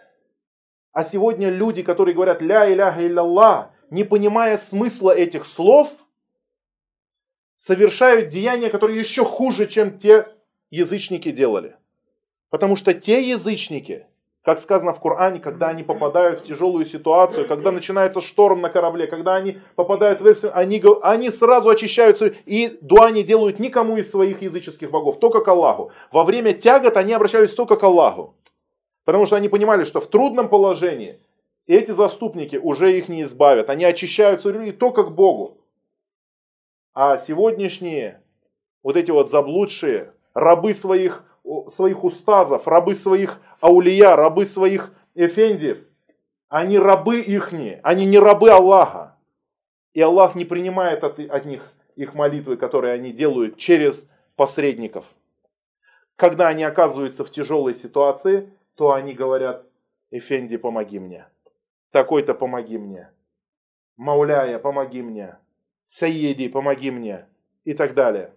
А 0.92 1.02
сегодня 1.02 1.48
люди, 1.48 1.82
которые 1.82 2.14
говорят 2.14 2.42
«Ля 2.42 2.70
иляха 2.70 3.00
илlallah», 3.00 3.70
не 3.88 4.04
понимая 4.04 4.58
смысла 4.58 5.12
этих 5.12 5.46
слов, 5.46 5.88
совершают 7.56 8.28
деяния, 8.28 8.68
которые 8.68 8.98
еще 8.98 9.24
хуже, 9.24 9.66
чем 9.66 9.98
те 9.98 10.28
язычники 10.68 11.30
делали. 11.30 11.76
Потому 12.50 12.76
что 12.76 12.92
те 12.92 13.26
язычники, 13.26 14.06
как 14.42 14.58
сказано 14.58 14.92
в 14.92 15.00
Коране, 15.00 15.38
когда 15.38 15.68
они 15.68 15.84
попадают 15.84 16.40
в 16.40 16.44
тяжелую 16.44 16.84
ситуацию, 16.84 17.46
когда 17.46 17.70
начинается 17.70 18.20
шторм 18.20 18.60
на 18.60 18.70
корабле, 18.70 19.06
когда 19.06 19.36
они 19.36 19.58
попадают 19.76 20.20
в 20.20 20.26
экстрем, 20.26 20.50
они, 20.54 20.82
они 21.02 21.30
сразу 21.30 21.70
очищаются 21.70 22.32
и 22.44 22.76
дуа 22.80 23.10
не 23.12 23.22
делают 23.22 23.60
никому 23.60 23.96
из 23.96 24.10
своих 24.10 24.42
языческих 24.42 24.90
богов, 24.90 25.20
только 25.20 25.40
к 25.40 25.48
Аллаху. 25.48 25.92
Во 26.10 26.24
время 26.24 26.52
тягот 26.52 26.96
они 26.96 27.12
обращались 27.12 27.54
только 27.54 27.76
к 27.76 27.84
Аллаху. 27.84 28.34
Потому 29.04 29.26
что 29.26 29.36
они 29.36 29.48
понимали, 29.48 29.84
что 29.84 30.00
в 30.00 30.08
трудном 30.08 30.48
положении 30.48 31.20
эти 31.66 31.92
заступники 31.92 32.56
уже 32.56 32.96
их 32.96 33.08
не 33.08 33.22
избавят. 33.22 33.70
Они 33.70 33.84
очищаются 33.84 34.50
и 34.50 34.72
только 34.72 35.04
к 35.04 35.12
Богу. 35.12 35.58
А 36.94 37.16
сегодняшние 37.16 38.20
вот 38.82 38.96
эти 38.96 39.10
вот 39.10 39.30
заблудшие 39.30 40.12
рабы 40.34 40.74
своих 40.74 41.24
своих 41.68 42.04
устазов, 42.04 42.66
рабы 42.68 42.94
своих 42.94 43.40
аулия, 43.60 44.16
рабы 44.16 44.44
своих 44.44 44.92
эфендиев. 45.14 45.78
Они 46.48 46.78
рабы 46.78 47.20
ихние, 47.20 47.80
они 47.82 48.04
не 48.04 48.18
рабы 48.18 48.50
Аллаха. 48.50 49.16
И 49.94 50.00
Аллах 50.00 50.34
не 50.34 50.44
принимает 50.44 51.04
от, 51.04 51.18
от 51.18 51.44
них 51.44 51.72
их 51.96 52.14
молитвы, 52.14 52.56
которые 52.56 52.94
они 52.94 53.12
делают 53.12 53.56
через 53.56 54.10
посредников. 54.36 55.04
Когда 56.16 56.48
они 56.48 56.62
оказываются 56.62 57.24
в 57.24 57.30
тяжелой 57.30 57.74
ситуации, 57.74 58.52
то 58.74 58.92
они 58.92 59.12
говорят, 59.12 59.66
Эфенди, 60.10 60.56
помоги 60.56 60.98
мне. 60.98 61.26
Такой-то 61.90 62.34
помоги 62.34 62.78
мне. 62.78 63.10
Мауляя, 63.96 64.58
помоги 64.58 65.02
мне. 65.02 65.36
Саеди, 65.84 66.48
помоги 66.48 66.90
мне. 66.90 67.26
И 67.64 67.74
так 67.74 67.94
далее. 67.94 68.34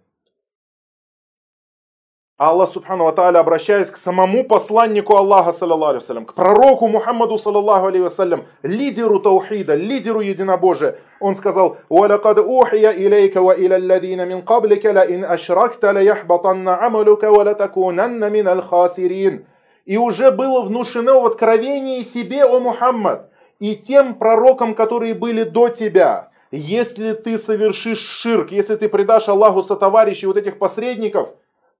Аллах 2.38 2.68
Субхану 2.70 3.04
Ва 3.04 3.28
обращаясь 3.28 3.88
к 3.88 3.96
самому 3.96 4.44
посланнику 4.44 5.16
Аллаха, 5.16 5.52
саллаллаху 5.52 6.26
к 6.26 6.34
пророку 6.34 6.86
Мухаммаду, 6.86 7.38
саллаллаху 7.38 7.86
алейхи 7.86 8.02
вассалям, 8.02 8.44
лидеру 8.62 9.20
таухида, 9.20 9.74
лидеру 9.74 10.20
единобожия, 10.20 10.98
он 11.18 11.34
сказал, 11.34 11.78
«Валакад 11.88 12.36
أُوحِيَ 12.36 12.92
илейка 12.92 13.40
وَإِلَى 13.40 13.76
الَّذِينَ 13.76 14.20
алладина 14.20 14.42
قَبْلِكَ 14.42 14.82
каблика, 14.82 15.32
أَشْرَكْتَ 15.32 15.82
لَيَحْبَطَنَّ 15.82 16.68
عَمَلُكَ 16.68 17.22
وَلَتَكُونَنَّ 17.22 18.30
مِنَ 18.30 18.48
الْخَاسِرِينَ. 18.48 19.46
И 19.86 19.96
уже 19.96 20.30
было 20.30 20.60
внушено 20.60 21.22
в 21.22 21.24
откровении 21.24 22.02
тебе, 22.02 22.44
о 22.44 22.60
Мухаммад, 22.60 23.30
и 23.60 23.76
тем 23.76 24.12
пророкам, 24.12 24.74
которые 24.74 25.14
были 25.14 25.44
до 25.44 25.70
тебя, 25.70 26.28
если 26.50 27.14
ты 27.14 27.38
совершишь 27.38 28.00
ширк, 28.00 28.52
если 28.52 28.76
ты 28.76 28.90
предашь 28.90 29.26
Аллаху 29.30 29.62
сотоварищей 29.62 30.26
вот 30.26 30.36
этих 30.36 30.58
посредников, 30.58 31.30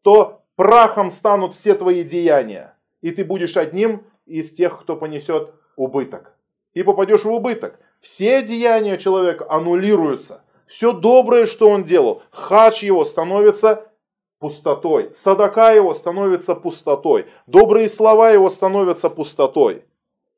то 0.01 0.41
прахом 0.57 1.11
станут 1.11 1.55
все 1.55 1.75
твои 1.75 2.03
деяния, 2.03 2.75
и 3.01 3.11
ты 3.13 3.25
будешь 3.25 3.57
одним 3.57 4.05
из 4.27 4.53
тех, 4.53 4.81
кто 4.81 4.97
понесет 4.97 5.55
убыток. 5.77 6.35
И 6.75 6.83
попадешь 6.83 7.25
в 7.25 7.31
убыток. 7.31 7.79
Все 8.01 8.43
деяния 8.43 8.99
человека 8.99 9.47
аннулируются. 9.49 10.43
Все 10.67 10.93
доброе, 10.93 11.47
что 11.47 11.71
он 11.71 11.85
делал, 11.85 12.23
хадж 12.31 12.85
его 12.85 13.05
становится 13.05 13.91
пустотой. 14.39 15.15
Садака 15.15 15.73
его 15.73 15.95
становится 15.95 16.55
пустотой. 16.55 17.27
Добрые 17.47 17.89
слова 17.89 18.31
его 18.31 18.51
становятся 18.51 19.09
пустотой. 19.09 19.85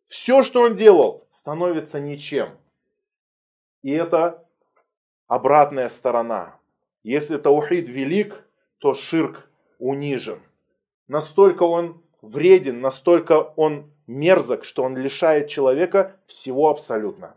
Все, 0.06 0.42
что 0.42 0.62
он 0.62 0.74
делал, 0.74 1.26
становится 1.30 1.98
ничем. 2.00 2.50
И 3.82 3.90
это 3.92 4.44
обратная 5.26 5.88
сторона. 5.88 6.56
Если 7.02 7.36
таухид 7.36 7.88
велик, 7.88 8.44
то 8.78 8.94
ширк 8.94 9.47
унижен. 9.78 10.40
Настолько 11.06 11.62
он 11.62 12.02
вреден, 12.22 12.80
настолько 12.80 13.52
он 13.56 13.90
мерзок, 14.06 14.64
что 14.64 14.82
он 14.82 14.96
лишает 14.96 15.48
человека 15.48 16.16
всего 16.26 16.68
абсолютно. 16.68 17.34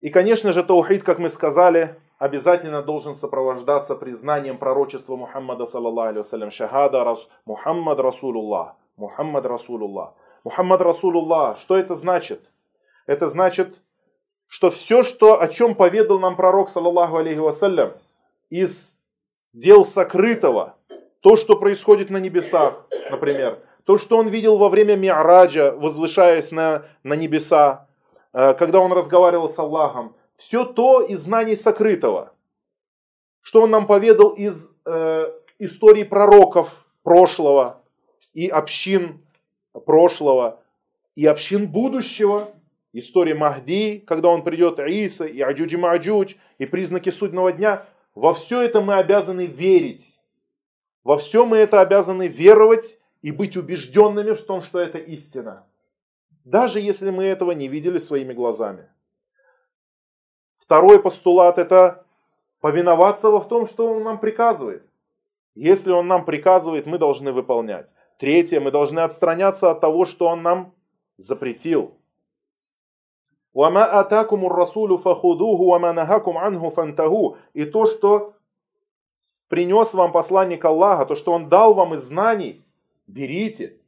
И, 0.00 0.10
конечно 0.10 0.52
же, 0.52 0.62
таухид, 0.62 1.02
как 1.02 1.18
мы 1.18 1.28
сказали, 1.28 1.96
обязательно 2.18 2.82
должен 2.82 3.14
сопровождаться 3.14 3.96
признанием 3.96 4.58
пророчества 4.58 5.16
Мухаммада, 5.16 5.66
саллаллаху 5.66 6.20
алейhi 6.20 6.50
шахада, 6.50 7.04
рас, 7.04 7.28
Мухаммад 7.44 7.98
Расулуллах, 7.98 8.74
Мухаммад 8.96 9.46
Расулуллах. 9.46 10.14
Мухаммад 10.44 10.80
Расулуллах, 10.80 11.58
что 11.58 11.76
это 11.76 11.94
значит? 11.94 12.50
Это 13.06 13.28
значит, 13.28 13.74
что 14.46 14.70
все, 14.70 15.02
что, 15.02 15.40
о 15.40 15.48
чем 15.48 15.74
поведал 15.74 16.20
нам 16.20 16.36
пророк, 16.36 16.70
саллаллаху 16.70 17.16
алейхи 17.16 17.38
вассалям, 17.38 17.94
из 18.48 18.95
дел 19.56 19.86
сокрытого, 19.86 20.76
то, 21.20 21.36
что 21.36 21.56
происходит 21.56 22.10
на 22.10 22.18
небесах, 22.18 22.86
например, 23.10 23.58
то, 23.84 23.98
что 23.98 24.18
он 24.18 24.28
видел 24.28 24.58
во 24.58 24.68
время 24.68 24.96
Ми'раджа, 24.96 25.72
возвышаясь 25.72 26.52
на, 26.52 26.84
на 27.02 27.14
небеса, 27.14 27.88
э, 28.32 28.54
когда 28.54 28.80
он 28.80 28.92
разговаривал 28.92 29.48
с 29.48 29.58
Аллахом, 29.58 30.14
все 30.36 30.64
то 30.64 31.00
из 31.00 31.20
знаний 31.20 31.56
сокрытого, 31.56 32.32
что 33.40 33.62
Он 33.62 33.70
нам 33.70 33.86
поведал 33.86 34.30
из 34.30 34.76
э, 34.84 35.32
истории 35.58 36.02
пророков 36.02 36.84
прошлого 37.02 37.80
и 38.34 38.48
общин 38.48 39.24
прошлого, 39.86 40.60
и 41.14 41.24
общин 41.24 41.66
будущего, 41.66 42.50
история 42.92 43.34
Махди, 43.34 44.04
когда 44.06 44.28
он 44.28 44.42
придет, 44.42 44.78
Иса, 44.80 45.24
и 45.24 45.40
Аджуджи 45.40 45.78
Маджудж, 45.78 46.34
и 46.58 46.66
признаки 46.66 47.08
судного 47.08 47.52
дня, 47.52 47.86
во 48.16 48.32
все 48.32 48.62
это 48.62 48.80
мы 48.80 48.94
обязаны 48.94 49.44
верить. 49.44 50.22
Во 51.04 51.18
все 51.18 51.44
мы 51.44 51.58
это 51.58 51.82
обязаны 51.82 52.26
веровать 52.26 52.98
и 53.20 53.30
быть 53.30 53.58
убежденными 53.58 54.32
в 54.32 54.42
том, 54.42 54.62
что 54.62 54.80
это 54.80 54.98
истина. 54.98 55.66
Даже 56.42 56.80
если 56.80 57.10
мы 57.10 57.24
этого 57.24 57.52
не 57.52 57.68
видели 57.68 57.98
своими 57.98 58.32
глазами. 58.32 58.88
Второй 60.56 61.00
постулат– 61.00 61.58
это 61.58 62.06
повиноваться 62.60 63.30
во 63.30 63.38
в 63.38 63.48
том, 63.48 63.68
что 63.68 63.86
он 63.92 64.02
нам 64.02 64.18
приказывает. 64.18 64.82
Если 65.54 65.92
он 65.92 66.08
нам 66.08 66.24
приказывает, 66.24 66.86
мы 66.86 66.96
должны 66.96 67.32
выполнять. 67.32 67.92
Третье, 68.18 68.60
мы 68.60 68.70
должны 68.70 69.00
отстраняться 69.00 69.70
от 69.70 69.80
того, 69.80 70.06
что 70.06 70.28
он 70.28 70.42
нам 70.42 70.74
запретил. 71.18 71.98
«Вама 73.56 73.86
атакуму 73.86 74.50
расулю 74.50 74.98
фахудуху, 74.98 75.64
вама 75.64 75.94
нахакум 75.94 76.36
анху 76.36 76.68
фантаху». 76.68 77.38
И 77.54 77.64
то, 77.64 77.86
что 77.86 78.34
принес 79.48 79.94
вам 79.94 80.12
посланник 80.12 80.62
Аллаха, 80.66 81.06
то, 81.06 81.14
что 81.14 81.32
он 81.32 81.48
дал 81.48 81.72
вам 81.72 81.94
из 81.94 82.02
знаний, 82.02 82.62
берите. 83.06 83.80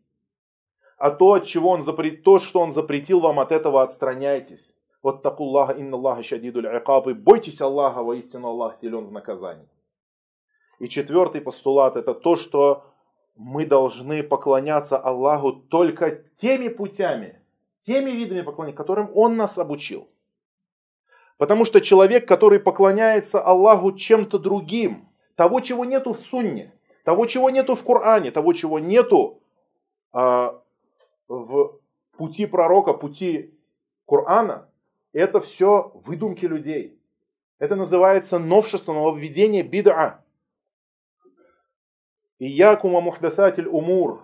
А 0.96 1.10
то, 1.10 1.34
от 1.34 1.44
чего 1.44 1.68
он 1.68 1.82
запрет, 1.82 2.22
то, 2.22 2.38
что 2.38 2.60
он 2.60 2.70
запретил 2.70 3.20
вам, 3.20 3.40
от 3.40 3.52
этого 3.52 3.82
отстраняйтесь. 3.82 4.78
Вот 5.02 5.22
такуллаха 5.22 5.74
инна 5.74 5.98
Аллаха 5.98 6.22
шадидуль 6.22 6.66
акабы. 6.66 7.12
Бойтесь 7.14 7.60
Аллаха, 7.60 8.02
воистину 8.02 8.48
Аллах 8.48 8.74
силен 8.74 9.04
в 9.04 9.12
наказании. 9.12 9.68
И 10.78 10.88
четвертый 10.88 11.42
постулат– 11.42 11.96
это 11.96 12.14
то, 12.14 12.36
что 12.36 12.84
мы 13.36 13.66
должны 13.66 14.22
поклоняться 14.22 14.96
Аллаху 14.96 15.52
только 15.52 16.22
теми 16.36 16.68
путями, 16.68 17.37
теми 17.80 18.10
видами 18.10 18.42
поклонения, 18.42 18.76
которым 18.76 19.10
Он 19.14 19.36
нас 19.36 19.58
обучил. 19.58 20.08
Потому 21.36 21.64
что 21.64 21.80
человек, 21.80 22.26
который 22.26 22.58
поклоняется 22.58 23.40
Аллаху 23.40 23.92
чем-то 23.92 24.38
другим, 24.38 25.08
того, 25.36 25.60
чего 25.60 25.84
нету 25.84 26.12
в 26.12 26.18
сунне, 26.18 26.72
того, 27.04 27.26
чего 27.26 27.48
нету 27.48 27.76
в 27.76 27.84
Коране, 27.84 28.32
того, 28.32 28.52
чего 28.52 28.80
нету 28.80 29.40
а, 30.12 30.60
в 31.28 31.78
пути 32.16 32.46
пророка, 32.46 32.92
пути 32.92 33.54
Корана, 34.04 34.68
это 35.12 35.38
все 35.40 35.92
выдумки 35.94 36.44
людей. 36.44 36.98
Это 37.60 37.76
называется 37.76 38.38
новшество, 38.38 38.92
нововведение 38.92 39.62
бида. 39.62 40.24
И 42.38 42.46
якума 42.46 43.00
мухдасатель 43.00 43.68
умур. 43.68 44.22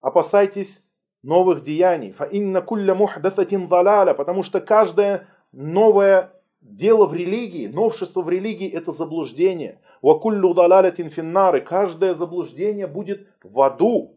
Опасайтесь 0.00 0.85
новых 1.26 1.60
деяний. 1.60 2.12
Фа 2.12 2.24
инна 2.24 2.62
кулля 2.62 2.94
мухдасатин 2.94 3.68
далаля. 3.68 4.14
Потому 4.14 4.42
что 4.42 4.60
каждое 4.60 5.26
новое 5.52 6.32
дело 6.60 7.06
в 7.06 7.14
религии, 7.14 7.66
новшество 7.66 8.22
в 8.22 8.30
религии 8.30 8.70
это 8.70 8.92
заблуждение. 8.92 9.80
Ва 10.02 10.18
куллю 10.18 10.54
далалятин 10.54 11.10
финнары. 11.10 11.60
Каждое 11.60 12.14
заблуждение 12.14 12.86
будет 12.86 13.26
в 13.42 13.60
аду. 13.60 14.16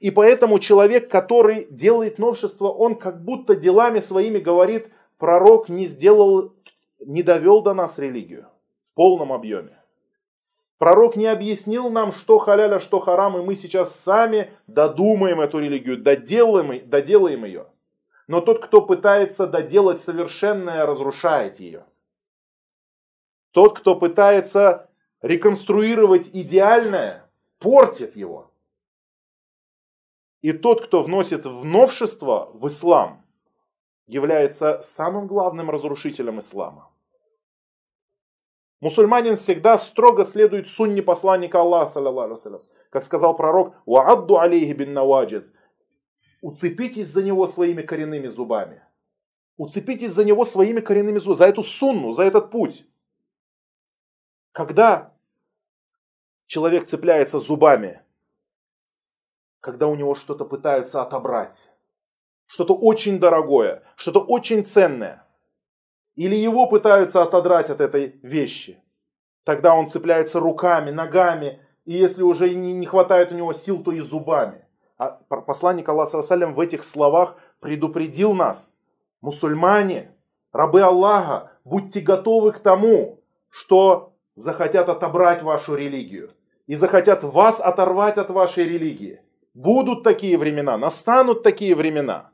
И 0.00 0.10
поэтому 0.10 0.58
человек, 0.58 1.10
который 1.10 1.66
делает 1.70 2.18
новшество, 2.18 2.68
он 2.68 2.96
как 2.96 3.22
будто 3.22 3.54
делами 3.54 4.00
своими 4.00 4.38
говорит, 4.38 4.88
пророк 5.18 5.68
не 5.68 5.86
сделал, 5.86 6.54
не 6.98 7.22
довел 7.22 7.62
до 7.62 7.74
нас 7.74 7.98
религию 7.98 8.48
в 8.84 8.94
полном 8.94 9.32
объеме. 9.32 9.81
Пророк 10.82 11.14
не 11.14 11.26
объяснил 11.26 11.90
нам, 11.90 12.10
что 12.10 12.40
халяля, 12.40 12.80
что 12.80 12.98
харам, 12.98 13.38
и 13.38 13.42
мы 13.44 13.54
сейчас 13.54 13.94
сами 13.94 14.50
додумаем 14.66 15.40
эту 15.40 15.60
религию, 15.60 15.96
доделаем, 15.96 16.90
доделаем 16.90 17.44
ее. 17.44 17.68
Но 18.26 18.40
тот, 18.40 18.64
кто 18.64 18.82
пытается 18.82 19.46
доделать 19.46 20.00
совершенное, 20.00 20.84
разрушает 20.84 21.60
ее. 21.60 21.84
Тот, 23.52 23.78
кто 23.78 23.94
пытается 23.94 24.90
реконструировать 25.20 26.28
идеальное, 26.32 27.30
портит 27.60 28.16
его. 28.16 28.50
И 30.40 30.50
тот, 30.50 30.84
кто 30.84 31.00
вносит 31.00 31.46
в 31.46 31.64
новшество 31.64 32.50
в 32.54 32.66
ислам, 32.66 33.24
является 34.08 34.82
самым 34.82 35.28
главным 35.28 35.70
разрушителем 35.70 36.40
ислама. 36.40 36.91
Мусульманин 38.82 39.36
всегда 39.36 39.78
строго 39.78 40.24
следует 40.24 40.66
сунне 40.66 41.02
посланника 41.02 41.60
Аллаха, 41.60 42.00
Как 42.90 43.04
сказал 43.04 43.36
пророк, 43.36 43.76
«Ваадду 43.86 44.40
алейхи 44.40 44.72
бин 44.72 44.92
наваджид». 44.92 45.46
Уцепитесь 46.40 47.06
за 47.06 47.22
него 47.22 47.46
своими 47.46 47.82
коренными 47.82 48.26
зубами. 48.26 48.82
Уцепитесь 49.56 50.10
за 50.10 50.24
него 50.24 50.44
своими 50.44 50.80
коренными 50.80 51.18
зубами, 51.18 51.38
за 51.38 51.46
эту 51.46 51.62
сунну, 51.62 52.10
за 52.10 52.24
этот 52.24 52.50
путь. 52.50 52.84
Когда 54.50 55.14
человек 56.46 56.86
цепляется 56.86 57.38
зубами, 57.38 58.02
когда 59.60 59.86
у 59.86 59.94
него 59.94 60.16
что-то 60.16 60.44
пытаются 60.44 61.02
отобрать, 61.02 61.72
что-то 62.46 62.74
очень 62.74 63.20
дорогое, 63.20 63.84
что-то 63.94 64.18
очень 64.18 64.66
ценное– 64.66 65.24
или 66.16 66.36
его 66.36 66.66
пытаются 66.66 67.22
отодрать 67.22 67.70
от 67.70 67.80
этой 67.80 68.16
вещи. 68.22 68.82
Тогда 69.44 69.74
он 69.74 69.88
цепляется 69.88 70.40
руками, 70.40 70.90
ногами, 70.90 71.60
и 71.84 71.94
если 71.94 72.22
уже 72.22 72.54
не, 72.54 72.86
хватает 72.86 73.32
у 73.32 73.34
него 73.34 73.52
сил, 73.52 73.82
то 73.82 73.92
и 73.92 74.00
зубами. 74.00 74.66
А 74.98 75.10
посланник 75.46 75.88
Аллаха 75.88 76.22
в 76.22 76.60
этих 76.60 76.84
словах 76.84 77.36
предупредил 77.60 78.34
нас. 78.34 78.78
Мусульмане, 79.20 80.14
рабы 80.52 80.82
Аллаха, 80.82 81.52
будьте 81.64 82.00
готовы 82.00 82.52
к 82.52 82.60
тому, 82.60 83.20
что 83.48 84.12
захотят 84.34 84.88
отобрать 84.88 85.42
вашу 85.42 85.74
религию. 85.74 86.30
И 86.66 86.76
захотят 86.76 87.24
вас 87.24 87.60
оторвать 87.60 88.18
от 88.18 88.30
вашей 88.30 88.64
религии. 88.64 89.20
Будут 89.54 90.04
такие 90.04 90.38
времена, 90.38 90.78
настанут 90.78 91.42
такие 91.42 91.74
времена 91.74 92.31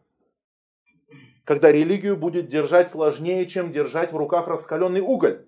когда 1.49 1.73
религию 1.73 2.15
будет 2.15 2.49
держать 2.49 2.91
сложнее, 2.91 3.47
чем 3.47 3.73
держать 3.73 4.13
в 4.13 4.17
руках 4.19 4.49
раскаленный 4.49 5.01
уголь. 5.01 5.47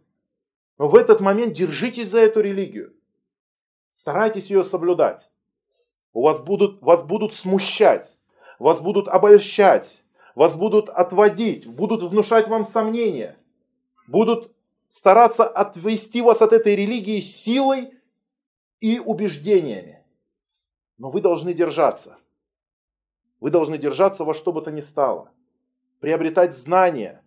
Но 0.79 0.89
в 0.89 0.95
этот 0.95 1.21
момент 1.21 1.53
держитесь 1.53 2.09
за 2.09 2.21
эту 2.21 2.41
религию. 2.41 2.95
Старайтесь 3.91 4.51
ее 4.51 4.65
соблюдать. 4.65 5.31
У 6.15 6.23
вас 6.23 6.43
будут, 6.43 6.81
вас 6.81 7.03
будут 7.03 7.35
смущать, 7.35 8.19
вас 8.59 8.81
будут 8.81 9.09
обольщать, 9.09 10.03
вас 10.35 10.57
будут 10.57 10.89
отводить, 10.89 11.67
будут 11.67 12.01
внушать 12.01 12.49
вам 12.49 12.65
сомнения, 12.65 13.37
будут 14.09 14.53
стараться 14.89 15.47
отвести 15.47 16.23
вас 16.23 16.41
от 16.41 16.55
этой 16.55 16.77
религии 16.77 17.21
силой 17.21 17.93
и 18.81 18.99
убеждениями. 18.99 20.03
Но 20.97 21.11
вы 21.11 21.21
должны 21.21 21.53
держаться. 21.53 22.17
Вы 23.39 23.51
должны 23.51 23.77
держаться 23.77 24.25
во 24.25 24.33
что 24.33 24.51
бы 24.51 24.63
то 24.63 24.71
ни 24.71 24.81
стало 24.81 25.31
приобретать 26.00 26.54
знания 26.54 27.24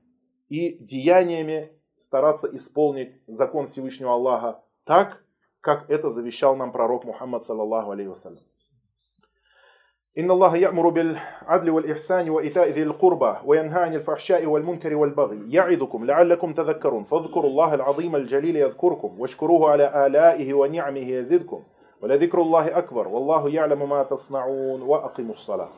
и 0.48 0.78
деяниями 0.78 1.72
стараться 1.98 2.48
исполнить 2.56 3.12
закон 3.26 3.66
Всевышнего 3.66 4.12
Аллаха 4.12 4.62
так, 4.84 5.22
как 5.60 5.90
это 5.90 6.08
завещал 6.08 6.56
нам 6.56 6.72
пророк 6.72 7.04
Мухаммад, 7.04 7.44
саллаллаху 7.44 7.90
алейхи 7.90 8.08
вассалям. 8.08 8.38
إن 10.18 10.30
الله 10.30 10.56
يأمر 10.56 10.88
بالعدل 10.88 11.70
والإحسان 11.70 12.30
وإيتاء 12.30 12.68
ذي 12.68 12.82
القربى 12.82 13.34
وينهى 13.44 13.82
عن 13.82 13.94
الفحشاء 13.94 14.46
والمنكر 14.46 14.94
والبغي 14.94 15.52
يعظكم 15.52 16.04
لعلكم 16.04 16.52
تذكرون 16.52 17.04
فاذكروا 17.04 17.50
الله 17.50 17.74
العظيم 17.74 18.16
الجليل 18.16 18.56
يذكركم 18.56 19.20
واشكروه 19.20 19.70
على 19.70 20.06
آلائه 20.06 20.54
ونعمه 20.54 21.08
يزدكم 21.10 21.62
ولذكر 22.02 22.40
الله 22.42 22.78
أكبر 22.78 23.08
والله 23.08 23.48
يعلم 23.48 23.88
ما 23.88 24.02
تصنعون 24.02 24.82
وأقيموا 24.82 25.32
الصلاة 25.32 25.68